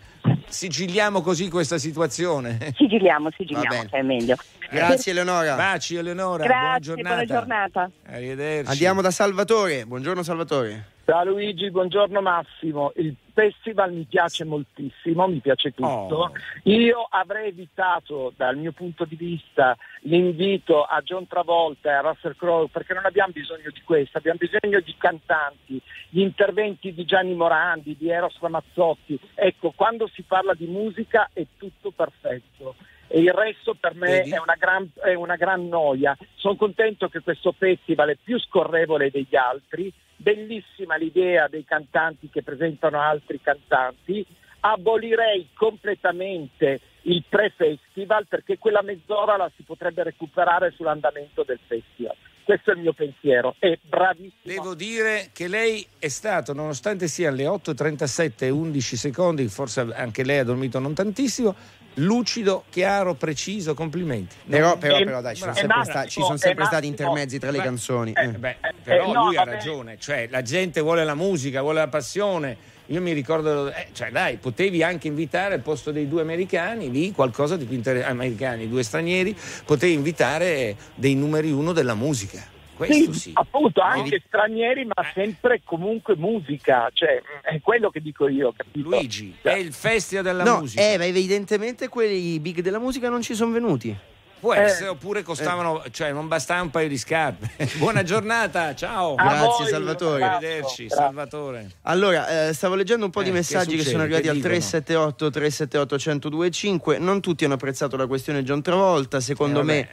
[0.49, 2.73] Sigilliamo così questa situazione.
[2.77, 4.37] Sigilliamo, sigilliamo, che è meglio.
[4.71, 5.55] Grazie, Eleonora.
[5.55, 7.09] Baci Eleonora, buona Grazie, giornata.
[7.09, 7.91] buona giornata.
[8.07, 8.71] Arrivederci.
[8.71, 9.87] Andiamo da Salvatore.
[9.87, 10.97] Buongiorno, Salvatore.
[11.09, 12.93] Ciao Luigi, buongiorno Massimo.
[12.97, 15.89] Il festival mi piace moltissimo, mi piace tutto.
[15.89, 16.33] Oh.
[16.65, 22.37] Io avrei evitato dal mio punto di vista l'invito a John Travolta e a Russell
[22.37, 27.33] Crowe perché non abbiamo bisogno di questo, abbiamo bisogno di cantanti, gli interventi di Gianni
[27.35, 29.19] Morandi, di Eros Ramazzotti.
[29.35, 32.75] Ecco, quando si parla di musica è tutto perfetto.
[33.09, 36.17] E il resto per me è una, gran, è una gran noia.
[36.37, 42.43] Sono contento che questo festival è più scorrevole degli altri, bellissima l'idea dei cantanti che
[42.43, 44.25] presentano altri cantanti,
[44.61, 52.15] abolirei completamente il pre-festival perché quella mezz'ora la si potrebbe recuperare sull'andamento del festival.
[52.45, 53.57] Questo è il mio pensiero.
[53.59, 54.33] È bravissimo.
[54.43, 60.25] Devo dire che lei è stato, nonostante sia alle 8.37 e 11 secondi, forse anche
[60.25, 61.55] lei ha dormito non tantissimo,
[61.99, 64.35] lucido, chiaro, preciso, complimenti.
[64.49, 64.79] Però, No?
[64.79, 67.09] però, Eh, però dai, ci sono è sempre, sta- ci sono sempre stati Massimo.
[67.09, 68.13] intermezzi tra le canzoni.
[68.13, 68.29] eh, eh.
[68.29, 72.57] beh, però Eh, lui ha ragione, cioè la gente vuole la musica, vuole la passione.
[72.91, 77.13] Io mi ricordo, eh, cioè dai, potevi anche invitare al posto dei due americani, lì
[77.13, 82.43] qualcosa di più interessante, americani, due stranieri, potevi invitare dei numeri uno della musica.
[82.87, 83.31] Questo sì.
[83.35, 84.25] appunto, anche Vedi?
[84.27, 88.89] stranieri, ma sempre comunque musica, cioè è quello che dico io, capito?
[88.89, 90.81] Luigi, è il festival della No, musica.
[90.83, 93.97] eh, ma evidentemente quelli big della musica non ci sono venuti.
[94.41, 94.61] Può eh.
[94.61, 97.51] essere, oppure costavano, cioè non bastava un paio di scarpe.
[97.79, 99.17] Buona giornata, ciao.
[99.17, 100.23] A Grazie, voi, Salvatore.
[100.23, 100.89] Arrivederci, Grazie.
[101.05, 101.71] Salvatore.
[101.83, 103.91] Allora, eh, stavo leggendo un po' di Eh, che messaggi che, succede?
[103.91, 104.53] sono arrivati Che al dicono?
[104.55, 105.97] 378 378
[106.29, 106.99] 1025.
[106.99, 109.89] Non tutti hanno apprezzato la questione John Travolta, secondo Eh, me.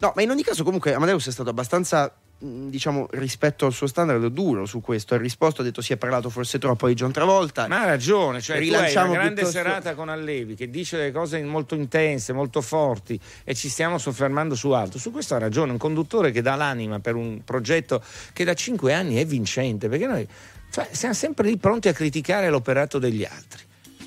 [0.00, 4.26] No, ma in ogni caso comunque Amadeus è stato abbastanza diciamo rispetto al suo standard
[4.26, 7.66] duro su questo ha risposto ha detto si è parlato forse troppo di John Travolta
[7.66, 11.42] Ma ha ragione, cioè Rilanciamo una grande piuttosto- serata con Allevi che dice delle cose
[11.42, 14.98] molto intense, molto forti e ci stiamo soffermando su altro.
[14.98, 18.92] Su questo ha ragione, un conduttore che dà l'anima per un progetto che da cinque
[18.92, 20.26] anni è vincente, perché noi
[20.70, 23.65] cioè, siamo sempre lì pronti a criticare l'operato degli altri.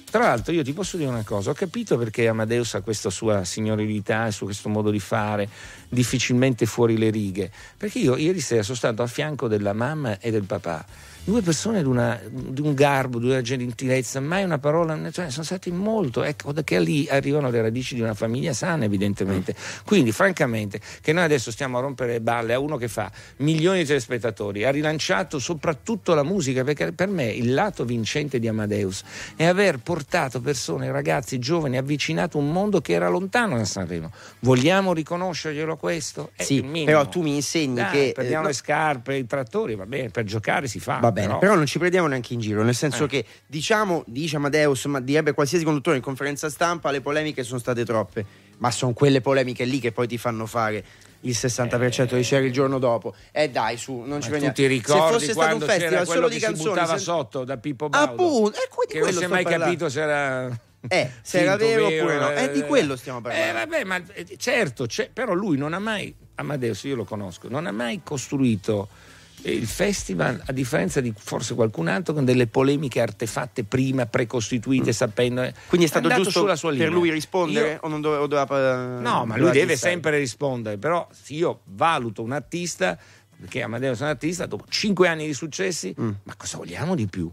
[0.10, 3.44] Tra l'altro io ti posso dire una cosa, ho capito perché Amadeus ha questa sua
[3.44, 5.48] signorilità e su questo modo di fare,
[5.88, 10.32] difficilmente fuori le righe, perché io ieri sera sono stato a fianco della mamma e
[10.32, 10.84] del papà,
[11.30, 15.44] due persone di, una- di un garbo, di una gentilezza, mai una parola, cioè sono
[15.44, 19.54] stati molto, ecco che lì arrivano le radici di una famiglia sana evidentemente.
[19.86, 23.80] Quindi francamente che noi adesso stiamo a rompere le balle a uno che fa milioni
[23.80, 29.04] di telespettatori, ha rilanciato soprattutto la musica, perché per me il lato vincente di Amadeus
[29.36, 34.12] è aver portato persone, ragazzi giovani, avvicinato un mondo che era lontano da Sanremo.
[34.40, 36.32] Vogliamo riconoscerglielo questo?
[36.34, 39.86] È sì però tu mi insegni Dai, che perdiamo eh, le scarpe, i trattori, va
[39.86, 40.98] bene, per giocare si fa.
[40.98, 43.08] Va bene, però, non ci prendiamo neanche in giro, nel senso Eh.
[43.08, 47.84] che diciamo, dice Amadeus, ma direbbe qualsiasi conduttore in conferenza stampa, le polemiche sono state
[47.86, 48.26] troppe,
[48.58, 50.84] ma sono quelle polemiche lì che poi ti fanno fare
[51.24, 53.14] il 60% di share il giorno dopo.
[53.32, 54.54] Eh dai, su, non ci prendiamo.
[54.56, 57.44] tu ti ricordi Se fosse stato un festival solo di si canzoni, buttava se- sotto
[57.44, 59.66] da Pippo Baudo Appunto, e que- di che non quello si è mai parlando.
[59.66, 62.32] capito se era Eh, se era finto, vero oppure no.
[62.32, 63.50] Eh, di quello stiamo parlando.
[63.50, 67.68] Eh, vabbè, ma eh, certo, però lui non ha mai, Amadeus, io lo conosco, non
[67.68, 69.09] ha mai costruito eh,
[69.44, 75.42] il festival, a differenza di forse qualcun altro, con delle polemiche artefatte prima, precostituite, sapendo.
[75.44, 75.54] eh.
[75.68, 76.94] Quindi è stato andato giusto sulla sua per linea.
[76.94, 81.08] lui rispondere Io- o non doveva, o doveva No, ma lui deve sempre rispondere, però
[81.12, 82.98] se io valuto un artista,
[83.40, 86.10] perché Amadeus è un artista, dopo cinque anni di successi, Mm.
[86.24, 87.32] ma cosa vogliamo di più?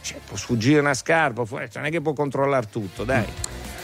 [0.00, 3.24] Cioè, può sfuggire una scarpa, può- cioè, non è che può controllare tutto, dai.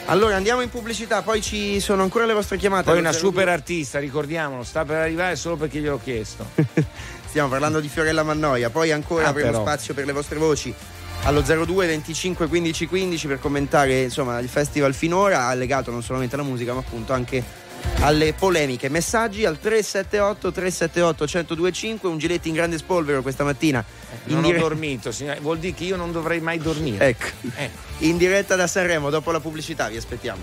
[0.07, 2.85] Allora andiamo in pubblicità, poi ci sono ancora le vostre chiamate.
[2.91, 3.19] Poi una 02.
[3.19, 6.47] super artista, ricordiamolo, sta per arrivare solo perché gliel'ho chiesto.
[7.35, 9.63] Stiamo parlando di Fiorella Mannoia, poi ancora Ah, avremo però.
[9.63, 10.73] spazio per le vostre voci
[11.25, 16.45] allo 02 25 15 15 per commentare insomma il festival finora, legato non solamente alla
[16.45, 17.43] musica ma appunto anche
[18.03, 18.89] alle polemiche.
[18.89, 23.85] Messaggi al 378 378 1025, un giletti in grande spolvero questa mattina.
[24.27, 25.41] in Non ho dire- dormito, signore.
[25.41, 27.05] vuol dire che io non dovrei mai dormire.
[27.09, 27.69] Ecco, Eh.
[28.07, 30.41] in diretta da Sanremo dopo la pubblicità, vi aspettiamo.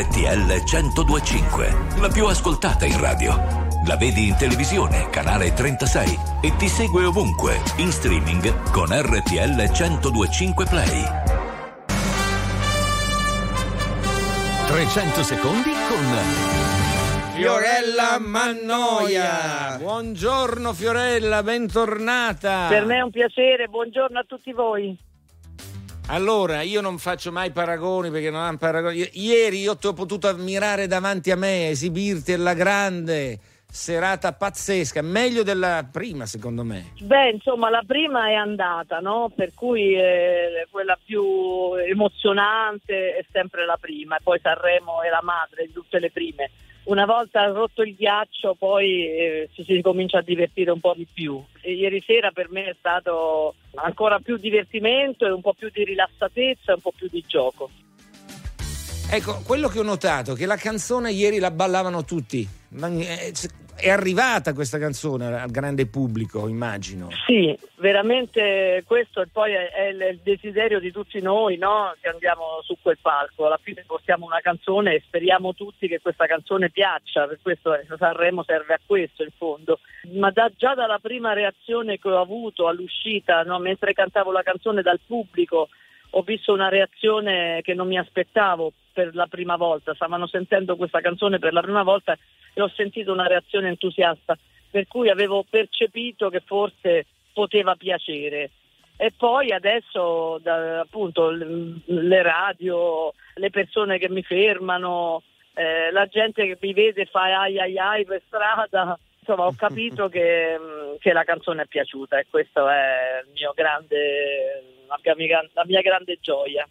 [0.00, 3.36] RTL 1025, la più ascoltata in radio.
[3.86, 10.64] La vedi in televisione, canale 36 e ti segue ovunque, in streaming con RTL 1025
[10.64, 11.04] Play.
[14.68, 16.02] 300 secondi con
[17.34, 19.76] Fiorella Mannoia.
[19.78, 22.68] Buongiorno Fiorella, bentornata.
[22.70, 24.96] Per me è un piacere, buongiorno a tutti voi.
[26.12, 29.08] Allora, io non faccio mai paragoni perché non hanno paragoni.
[29.12, 33.38] Ieri io ti ho potuto ammirare davanti a me, esibirti alla grande,
[33.70, 36.94] serata pazzesca, meglio della prima secondo me.
[37.00, 39.30] Beh, insomma, la prima è andata, no?
[39.32, 45.22] Per cui eh, quella più emozionante è sempre la prima, e poi Sanremo è la
[45.22, 46.50] madre di tutte le prime.
[46.90, 51.06] Una volta rotto il ghiaccio, poi eh, ci si comincia a divertire un po' di
[51.06, 51.40] più.
[51.60, 55.84] E ieri sera per me è stato ancora più divertimento e un po' più di
[55.84, 57.70] rilassatezza un po' più di gioco.
[59.12, 62.46] Ecco, quello che ho notato è che la canzone ieri la ballavano tutti.
[62.80, 63.32] Eh,
[63.74, 67.08] È arrivata questa canzone al grande pubblico, immagino.
[67.26, 71.92] Sì, veramente questo poi è, il desiderio di tutti noi no?
[72.00, 73.46] che andiamo su quel palco.
[73.46, 77.86] Alla fine portiamo una canzone e speriamo tutti che questa canzone piaccia, per questo eh,
[77.98, 79.80] Sanremo serve a questo in fondo.
[80.12, 83.58] Ma da- già dalla prima reazione che ho avuto all'uscita, no?
[83.58, 85.68] mentre cantavo la canzone dal pubblico,
[86.10, 89.94] ho visto una reazione che non mi aspettavo per la prima volta.
[89.94, 92.16] Stavano sentendo questa canzone per la prima volta
[92.52, 94.36] e ho sentito una reazione entusiasta,
[94.70, 98.50] per cui avevo percepito che forse poteva piacere.
[98.96, 105.22] E poi adesso da- appunto le radio, le persone che mi fermano,
[105.54, 110.08] eh, la gente che mi vede fa ai ai ai per strada, insomma ho capito
[110.10, 110.58] che,
[110.98, 114.69] che la canzone è piaciuta e questo è il mio grande,
[115.02, 116.66] la mia, la mia grande gioia.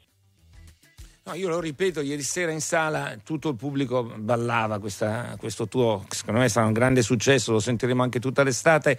[1.25, 6.03] No, io lo ripeto, ieri sera in sala tutto il pubblico ballava questa- questo tuo,
[6.09, 8.97] secondo me sarà un grande successo, lo sentiremo anche tutta l'estate.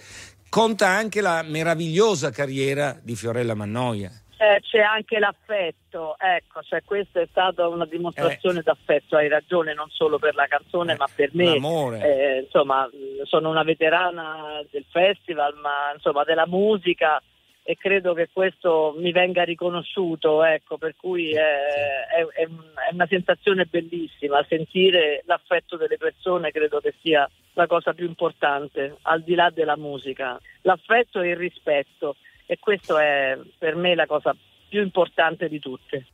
[0.48, 4.10] Conta anche la meravigliosa carriera di Fiorella Mannoia.
[4.36, 9.90] Eh, c'è anche l'affetto, ecco, cioè questa è stata una dimostrazione d'affetto, hai ragione, non
[9.90, 11.44] solo per la canzone ma per me.
[11.44, 11.98] l'amore.
[12.00, 12.88] Eh, insomma,
[13.24, 17.20] sono una veterana del festival, ma insomma della musica
[17.62, 22.92] e credo che questo mi venga riconosciuto, ecco, per cui è, è- è un- è
[22.92, 29.22] una sensazione bellissima, sentire l'affetto delle persone credo che sia la cosa più importante, al
[29.22, 34.34] di là della musica, l'affetto e il rispetto e questo è per me la cosa
[34.68, 36.06] più importante di tutte.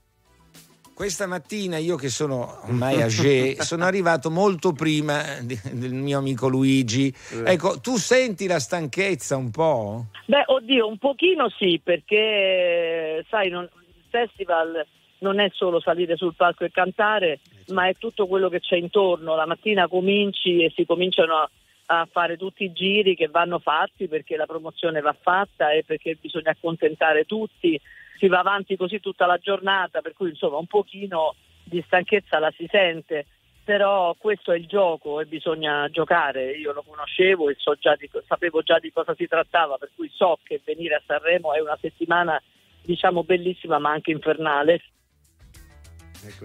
[0.97, 6.49] Questa mattina io che sono ormai âgé, sono arrivato molto prima di- del mio amico
[6.49, 7.13] Luigi.
[7.45, 10.07] Ecco, tu senti la stanchezza un po'?
[10.25, 14.87] Beh, oddio, un pochino sì, perché sai, non- il festival
[15.19, 19.35] non è solo salire sul palco e cantare, ma è tutto quello che c'è intorno.
[19.37, 21.51] La mattina cominci e si cominciano a,
[21.89, 26.17] a fare tutti i giri che vanno fatti perché la promozione va fatta e perché
[26.19, 27.79] bisogna accontentare tutti.
[28.19, 32.53] Si va avanti così tutta la giornata, per cui insomma un pochino di stanchezza la
[32.57, 33.27] si sente.
[33.65, 36.53] Però questo è il gioco e bisogna giocare.
[36.53, 40.09] Io lo conoscevo e so già di- sapevo già di cosa si trattava, per cui
[40.15, 42.41] so che venire a Sanremo è una settimana
[42.83, 44.83] diciamo bellissima ma anche infernale.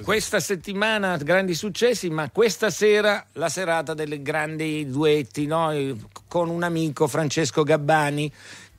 [0.03, 5.71] Questa settimana grandi successi, ma questa sera la serata delle grandi duetti, no?
[6.27, 8.31] con un amico Francesco Gabbani.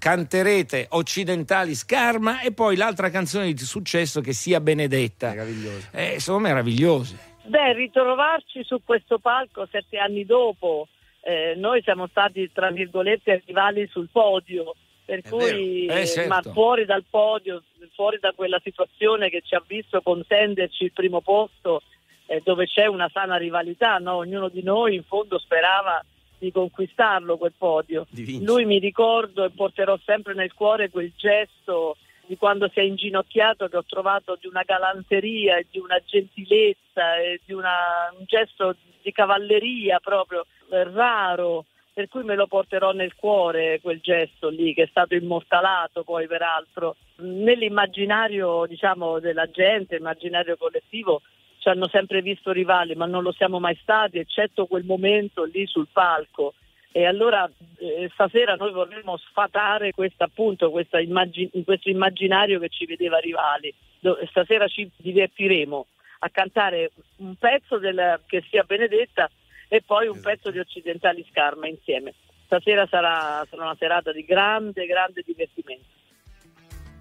[0.03, 5.29] Canterete Occidentali Scarma e poi l'altra canzone di successo che sia Benedetta.
[5.29, 5.89] Meraviglioso.
[5.93, 7.19] Eh, sono meravigliose.
[7.45, 10.89] Beh, ritrovarci su questo palco sette anni dopo,
[11.21, 16.01] eh, noi siamo stati tra virgolette rivali sul podio, per cui vero.
[16.01, 16.29] Eh, certo.
[16.29, 17.63] ma fuori dal podio,
[17.95, 21.81] fuori da quella situazione che ci ha visto contenderci il primo posto,
[22.27, 24.15] eh, dove c'è una sana rivalità, no?
[24.15, 26.05] ognuno di noi in fondo sperava
[26.43, 28.05] di conquistarlo quel podio.
[28.45, 33.69] Lui mi ricordo e porterò sempre nel cuore quel gesto di quando si è inginocchiato
[33.69, 38.75] che ho trovato di una galanteria e di una gentilezza e di una- un gesto
[39.03, 44.73] di cavalleria proprio eh, raro per cui me lo porterò nel cuore quel gesto lì
[44.73, 51.23] che è stato immortalato poi peraltro nell'immaginario diciamo della gente, immaginario collettivo
[51.63, 55.65] ci hanno sempre visto rivali ma non lo siamo mai stati eccetto quel momento lì
[55.67, 56.55] sul palco
[56.91, 62.85] e allora eh, stasera noi vorremmo sfatare questa, appunto, questa immagin- questo immaginario che ci
[62.85, 63.75] vedeva rivali.
[63.99, 65.87] Do- stasera ci divertiremo
[66.19, 69.31] a cantare un pezzo del, che sia Benedetta
[69.69, 72.13] e poi un pezzo di Occidentali Scarma insieme.
[72.45, 75.87] Stasera sarà, sarà una serata di grande, grande divertimento.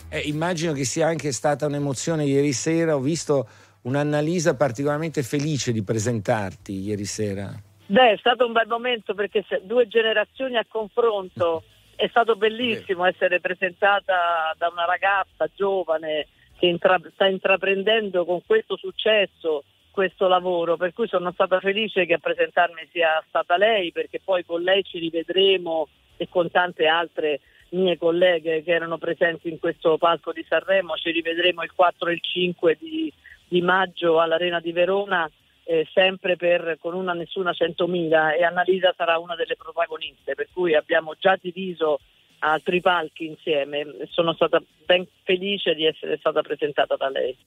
[0.09, 2.95] Eh, immagino che sia anche stata un'emozione ieri sera.
[2.95, 3.47] Ho visto
[3.83, 7.51] un'Annalisa particolarmente felice di presentarti ieri sera.
[7.85, 11.63] Beh, è stato un bel momento perché due generazioni a confronto
[11.95, 18.77] è stato bellissimo essere presentata da una ragazza giovane che intra- sta intraprendendo con questo
[18.77, 24.21] successo questo lavoro, per cui sono stata felice che a presentarmi sia stata lei, perché
[24.23, 27.41] poi con lei ci rivedremo e con tante altre
[27.71, 32.13] mie colleghe che erano presenti in questo palco di Sanremo, ci rivedremo il 4 e
[32.13, 33.13] il 5 di,
[33.51, 35.29] di maggio all'Arena di Verona
[35.65, 40.73] eh, sempre per con una nessuna 100.000 e Annalisa sarà una delle protagoniste, per cui
[40.73, 41.99] abbiamo già diviso
[42.39, 43.85] altri palchi insieme.
[44.09, 47.37] Sono stata ben felice di essere stata presentata da lei.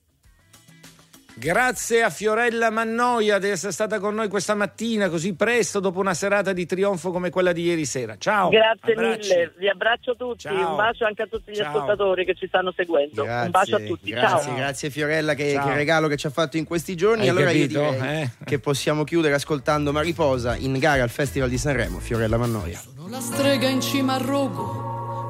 [1.37, 6.13] Grazie a Fiorella Mannoia di essere stata con noi questa mattina così presto dopo una
[6.13, 8.15] serata di trionfo come quella di ieri sera.
[8.17, 8.47] Ciao.
[8.47, 9.29] Grazie abbracci.
[9.33, 10.69] mille, vi abbraccio tutti, Ciao.
[10.69, 11.67] un bacio anche a tutti gli Ciao.
[11.67, 13.23] ascoltatori che ci stanno seguendo.
[13.23, 14.55] un bacio a tutti, grazie, ciao.
[14.55, 15.67] grazie Fiorella che, Ciao.
[15.67, 17.23] che regalo che ci ha fatto in questi giorni.
[17.23, 18.29] Hai allora capito, io direi eh?
[18.45, 22.81] che possiamo chiudere ascoltando Mariposa in gara al Festival di Sanremo, Fiorella Mannoia.
[23.09, 24.94] La strega in cima al rogo,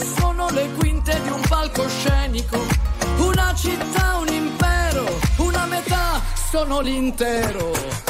[0.00, 2.58] sono le quinte di un palcoscenico,
[3.18, 6.20] una città, un impero, una metà,
[6.50, 8.09] sono l'intero.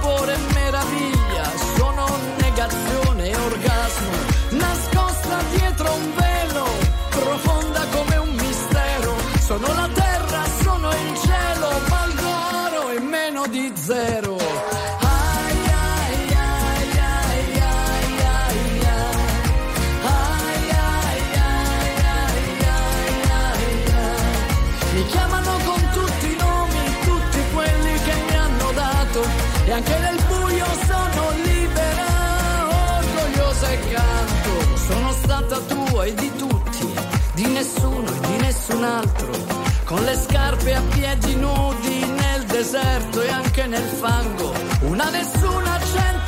[38.71, 39.31] nessun altro,
[39.85, 44.53] con le scarpe a piedi nudi nel deserto e anche nel fango.
[44.81, 46.20] Una nessuna, centomila,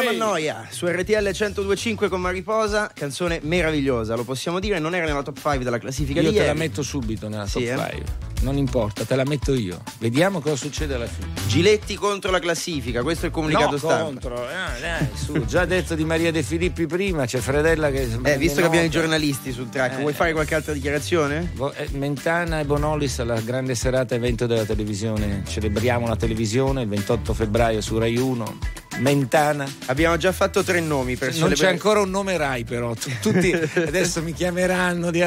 [0.00, 5.22] Fiorella Mannoia su RTL 1025 con Mariposa, canzone meravigliosa, lo possiamo dire, non era nella
[5.22, 6.58] top 5 della classifica Io di te la ieri.
[6.58, 7.90] metto subito nella Sì, top eh?
[7.92, 8.30] 5.
[8.42, 9.82] Non importa, te la metto io.
[9.98, 11.28] Vediamo cosa succede alla fine.
[11.46, 14.02] Giletti contro la classifica, questo è il comunicato no, stampa.
[14.04, 18.08] contro, eh, dai, su, già detto di Maria De Filippi prima, c'è Fredella che.
[18.24, 21.52] Eh, visto che abbiamo i giornalisti sul track, Eh, vuoi fare qualche altra dichiarazione?
[21.76, 25.42] Eh, Mentana e Bonolis alla grande serata evento della televisione.
[25.46, 28.58] Celebriamo la televisione il 28 febbraio su Rai 1.
[28.98, 29.66] Mentana.
[29.86, 32.94] Abbiamo già fatto tre nomi per Non celebrare- c'è ancora un nome Rai, però.
[32.94, 35.10] Tu- Tutti adesso mi chiameranno.
[35.10, 35.20] Di...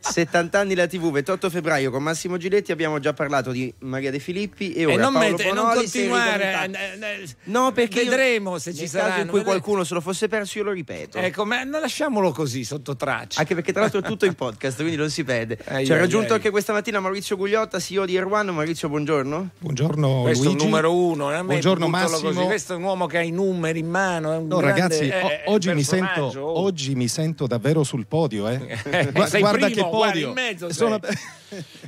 [0.00, 4.18] 70 anni la TV, 28 febbraio con Massimo Giletti abbiamo già parlato di Maria De
[4.18, 6.52] Filippi e E ora non, Paolo mette- non e continuare.
[6.64, 10.26] Eh, eh, No, perché vedremo se ci nel caso in cui qualcuno se lo fosse
[10.26, 11.18] perso io lo ripeto.
[11.18, 13.38] Ecco, ma lasciamolo così sotto traccia.
[13.40, 15.58] Anche perché tra l'altro è tutto in podcast, quindi non si vede.
[15.66, 16.34] Ai, Ci ha raggiunto ai.
[16.34, 18.48] anche questa mattina Maurizio Gugliotta, CEO di Erwan.
[18.48, 19.50] Maurizio, buongiorno.
[19.58, 20.64] Buongiorno Questo è Luigi.
[20.64, 21.32] il numero uno.
[21.36, 22.30] eh, Buongiorno Massimo.
[22.32, 22.44] così.
[22.62, 24.32] Questo è un uomo che ha i numeri in mano.
[24.32, 26.60] È un No, grande, ragazzi, eh, eh, oggi, mi sento, oh.
[26.60, 28.46] oggi mi sento davvero sul podio.
[28.46, 28.78] Eh.
[29.26, 30.28] Sei guarda primo, che guarda, podio.
[30.28, 30.76] in mezzo sei.
[30.76, 31.00] Sono-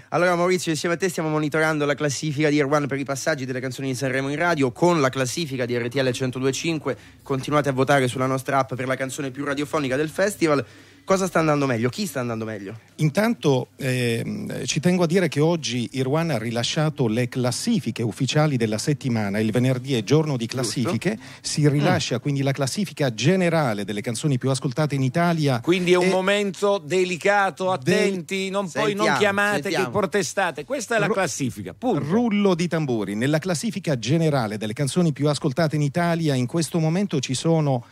[0.08, 3.60] Allora Maurizio, insieme a te stiamo monitorando la classifica di Erwan per i passaggi delle
[3.60, 6.96] canzoni di Sanremo in radio con la classifica di RTL 1025.
[7.22, 10.64] Continuate a votare sulla nostra app per la canzone più radiofonica del festival.
[11.04, 11.90] Cosa sta andando meglio?
[11.90, 12.78] Chi sta andando meglio?
[12.96, 18.78] Intanto ehm, ci tengo a dire che oggi Irwan ha rilasciato le classifiche ufficiali della
[18.78, 19.38] settimana.
[19.38, 21.18] Il venerdì è giorno di classifiche.
[21.42, 25.60] Si rilascia quindi la classifica generale delle canzoni più ascoltate in Italia.
[25.60, 29.84] Quindi è un E- momento delicato, attenti, non, poi non Sentiamo, chiamate sentiamo.
[29.84, 30.64] che protestate.
[30.64, 32.00] Questa è la Ru- classifica, punto.
[32.02, 33.14] Rullo di tamburi.
[33.14, 37.84] Nella classifica generale delle canzoni più ascoltate in Italia in questo momento ci sono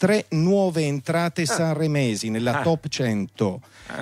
[0.00, 2.62] tre nuove entrate sanremesi nella Ah.
[2.62, 3.60] top 100.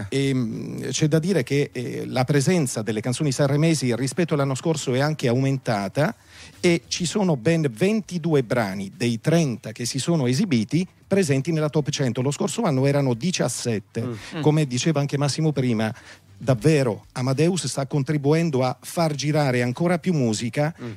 [0.09, 4.95] E, mh, c'è da dire che eh, la presenza delle canzoni sanremesi rispetto all'anno scorso
[4.95, 6.15] è anche aumentata
[6.61, 11.91] e ci sono ben 22 brani dei 30 che si sono esibiti presenti nella top
[11.91, 12.23] 100.
[12.23, 14.01] Lo scorso anno erano 17.
[14.37, 14.41] Mm.
[14.41, 15.93] Come diceva anche Massimo prima,
[16.37, 20.91] davvero Amadeus sta contribuendo a far girare ancora più musica Mm.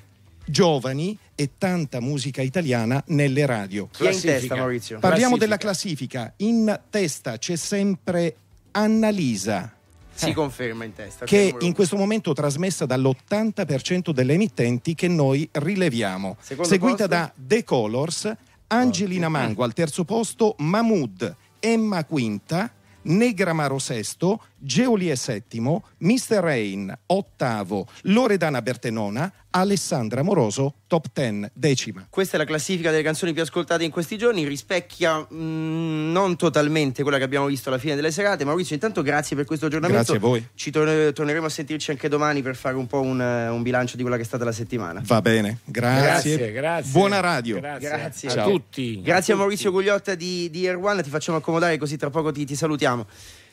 [0.46, 3.88] Giovani e tanta musica italiana nelle radio.
[3.92, 5.00] Chi è in testa Maurizio?
[5.00, 5.46] Parliamo Classifica.
[5.46, 6.34] della classifica.
[6.38, 8.36] In testa c'è sempre
[8.72, 9.74] Annalisa.
[10.14, 10.34] si Eh.
[10.34, 11.26] conferma in testa.
[11.26, 17.08] che in questo momento trasmessa dall'80% delle emittenti che noi rileviamo, Secondo seguita posto?
[17.08, 18.32] da The Colors,
[18.68, 22.72] Angelina Mango al terzo posto, Mahmood, Emma quinta,
[23.04, 26.38] Negramaro sesto, Geolie settimo, Mr.
[26.40, 32.06] Rain ottavo, Loredana Bertenona, Alessandra Moroso top 10 decima.
[32.10, 37.02] Questa è la classifica delle canzoni più ascoltate in questi giorni, rispecchia mh, non totalmente
[37.02, 38.46] quella che abbiamo visto alla fine delle serate.
[38.46, 40.04] Maurizio, intanto grazie per questo aggiornamento.
[40.04, 40.48] Grazie a voi.
[40.54, 44.04] Ci torne- torneremo a sentirci anche domani per fare un po' un, un bilancio di
[44.04, 45.02] quella che è stata la settimana.
[45.04, 46.38] Va bene, grazie.
[46.38, 46.92] Grazie, grazie.
[46.92, 47.60] Buona radio.
[47.60, 48.30] Grazie, Grazie.
[48.30, 48.50] a Ciao.
[48.52, 49.02] tutti.
[49.02, 49.34] Grazie a tutti.
[49.40, 53.08] Maurizio Gugliotta di, di Air One, ti facciamo accomodare così tra poco ti, ti salutiamo.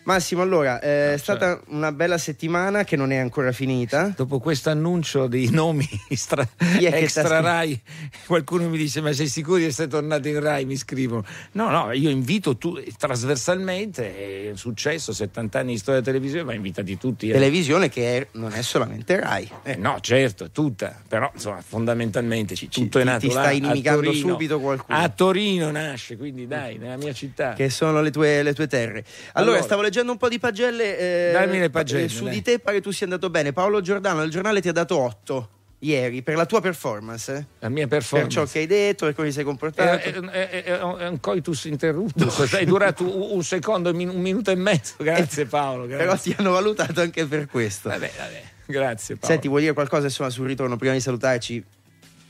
[0.08, 4.10] Massimo, allora, eh, è stata una bella settimana che non è ancora finita.
[4.16, 5.86] Dopo questo annuncio dei nomi
[6.16, 7.78] stra- è extra Rai,
[8.24, 10.64] qualcuno mi dice: Ma sei sicuro di essere tornato in Rai?
[10.64, 11.26] Mi scrivono.
[11.52, 16.54] No, no, io invito tu, trasversalmente, è successo, 70 anni di storia della televisione, ma
[16.54, 17.28] invitati tutti.
[17.28, 17.32] eh.
[17.34, 19.46] Televisione che è- non è solamente Rai.
[19.62, 23.34] Eh, no, certo, è tutta, però insomma, fondamentalmente ci- Ci- tutto è ti- nato ti
[23.34, 24.96] là, stai inimicando subito qualcuno.
[24.98, 27.52] A Torino nasce, quindi dai, nella mia città.
[27.52, 29.04] che sono le tue, le tue terre.
[29.32, 29.62] Allora, Allora.
[29.62, 30.98] stavo leggendo un po' di pagelle.
[30.98, 32.34] eh, Dammi le pagelle, eh, su dai.
[32.34, 33.52] di te pare tu sia andato bene.
[33.52, 35.48] Paolo Giordano, il giornale ti ha dato 8
[35.80, 37.32] ieri per la tua performance.
[37.34, 37.44] eh?
[37.60, 38.30] La mia Per performance.
[38.36, 39.90] ciò che hai detto, per come ti sei comportato.
[40.04, 44.20] è- è- è- è un coitus interruptus, è durato un, un secondo, un min- un
[44.20, 44.94] minuto e mezzo.
[44.98, 45.86] Grazie Paolo.
[45.86, 46.04] Grazie.
[46.04, 47.88] Però ti hanno valutato anche per questo.
[47.90, 48.42] Vabbè, vabbè.
[48.66, 49.32] Grazie Paolo.
[49.32, 51.64] Senti, vuoi dire qualcosa insomma, sul ritorno prima di salutarci?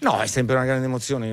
[0.01, 1.27] No, è sempre una grande emozione.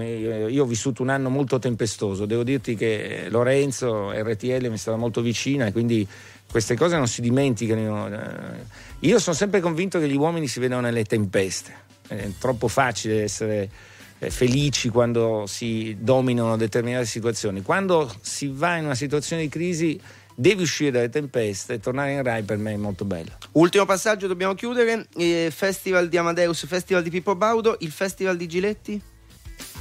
[0.50, 2.26] Io, ho vissuto un anno molto tempestoso.
[2.26, 6.08] Devo dirti che Lorenzo, RTL mi stava molto vicina e quindi
[6.50, 8.08] queste cose non si dimenticano.
[8.08, 11.84] Eh, Io sono sempre convinto che gli uomini si vedono nelle tempeste.
[12.08, 13.70] È troppo facile essere
[14.18, 17.62] eh, felici quando si dominano determinate situazioni.
[17.62, 20.00] Quando si va in una situazione di crisi
[20.36, 23.32] devi uscire dalle tempeste e tornare in Rai per me è molto bello.
[23.54, 25.08] Ultimo passaggio, dobbiamo chiudere.
[25.18, 29.02] Eh, festival di Amadeus, Festival di Pippo Baudo, il Festival di Giletti?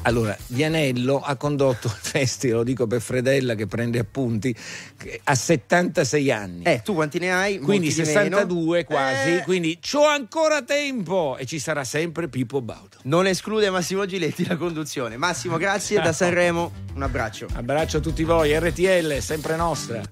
[0.03, 4.55] Allora, Vianello ha condotto il festival, lo dico per Fredella che prende appunti,
[5.25, 6.63] a 76 anni.
[6.65, 7.59] Eh, tu quanti ne hai?
[7.59, 8.85] quindi Molti di 62 meno.
[8.85, 12.99] quasi, Eh, quindi c'ho ancora tempo e ci sarà sempre Pippo Baudo.
[13.05, 15.17] non esclude Massimo Giletti la conduzione.
[15.17, 16.71] Massimo, grazie da Sanremo.
[16.95, 17.49] Un abbraccio.
[17.55, 20.03] Abbraccio a tutti voi, RTL, sempre nostra.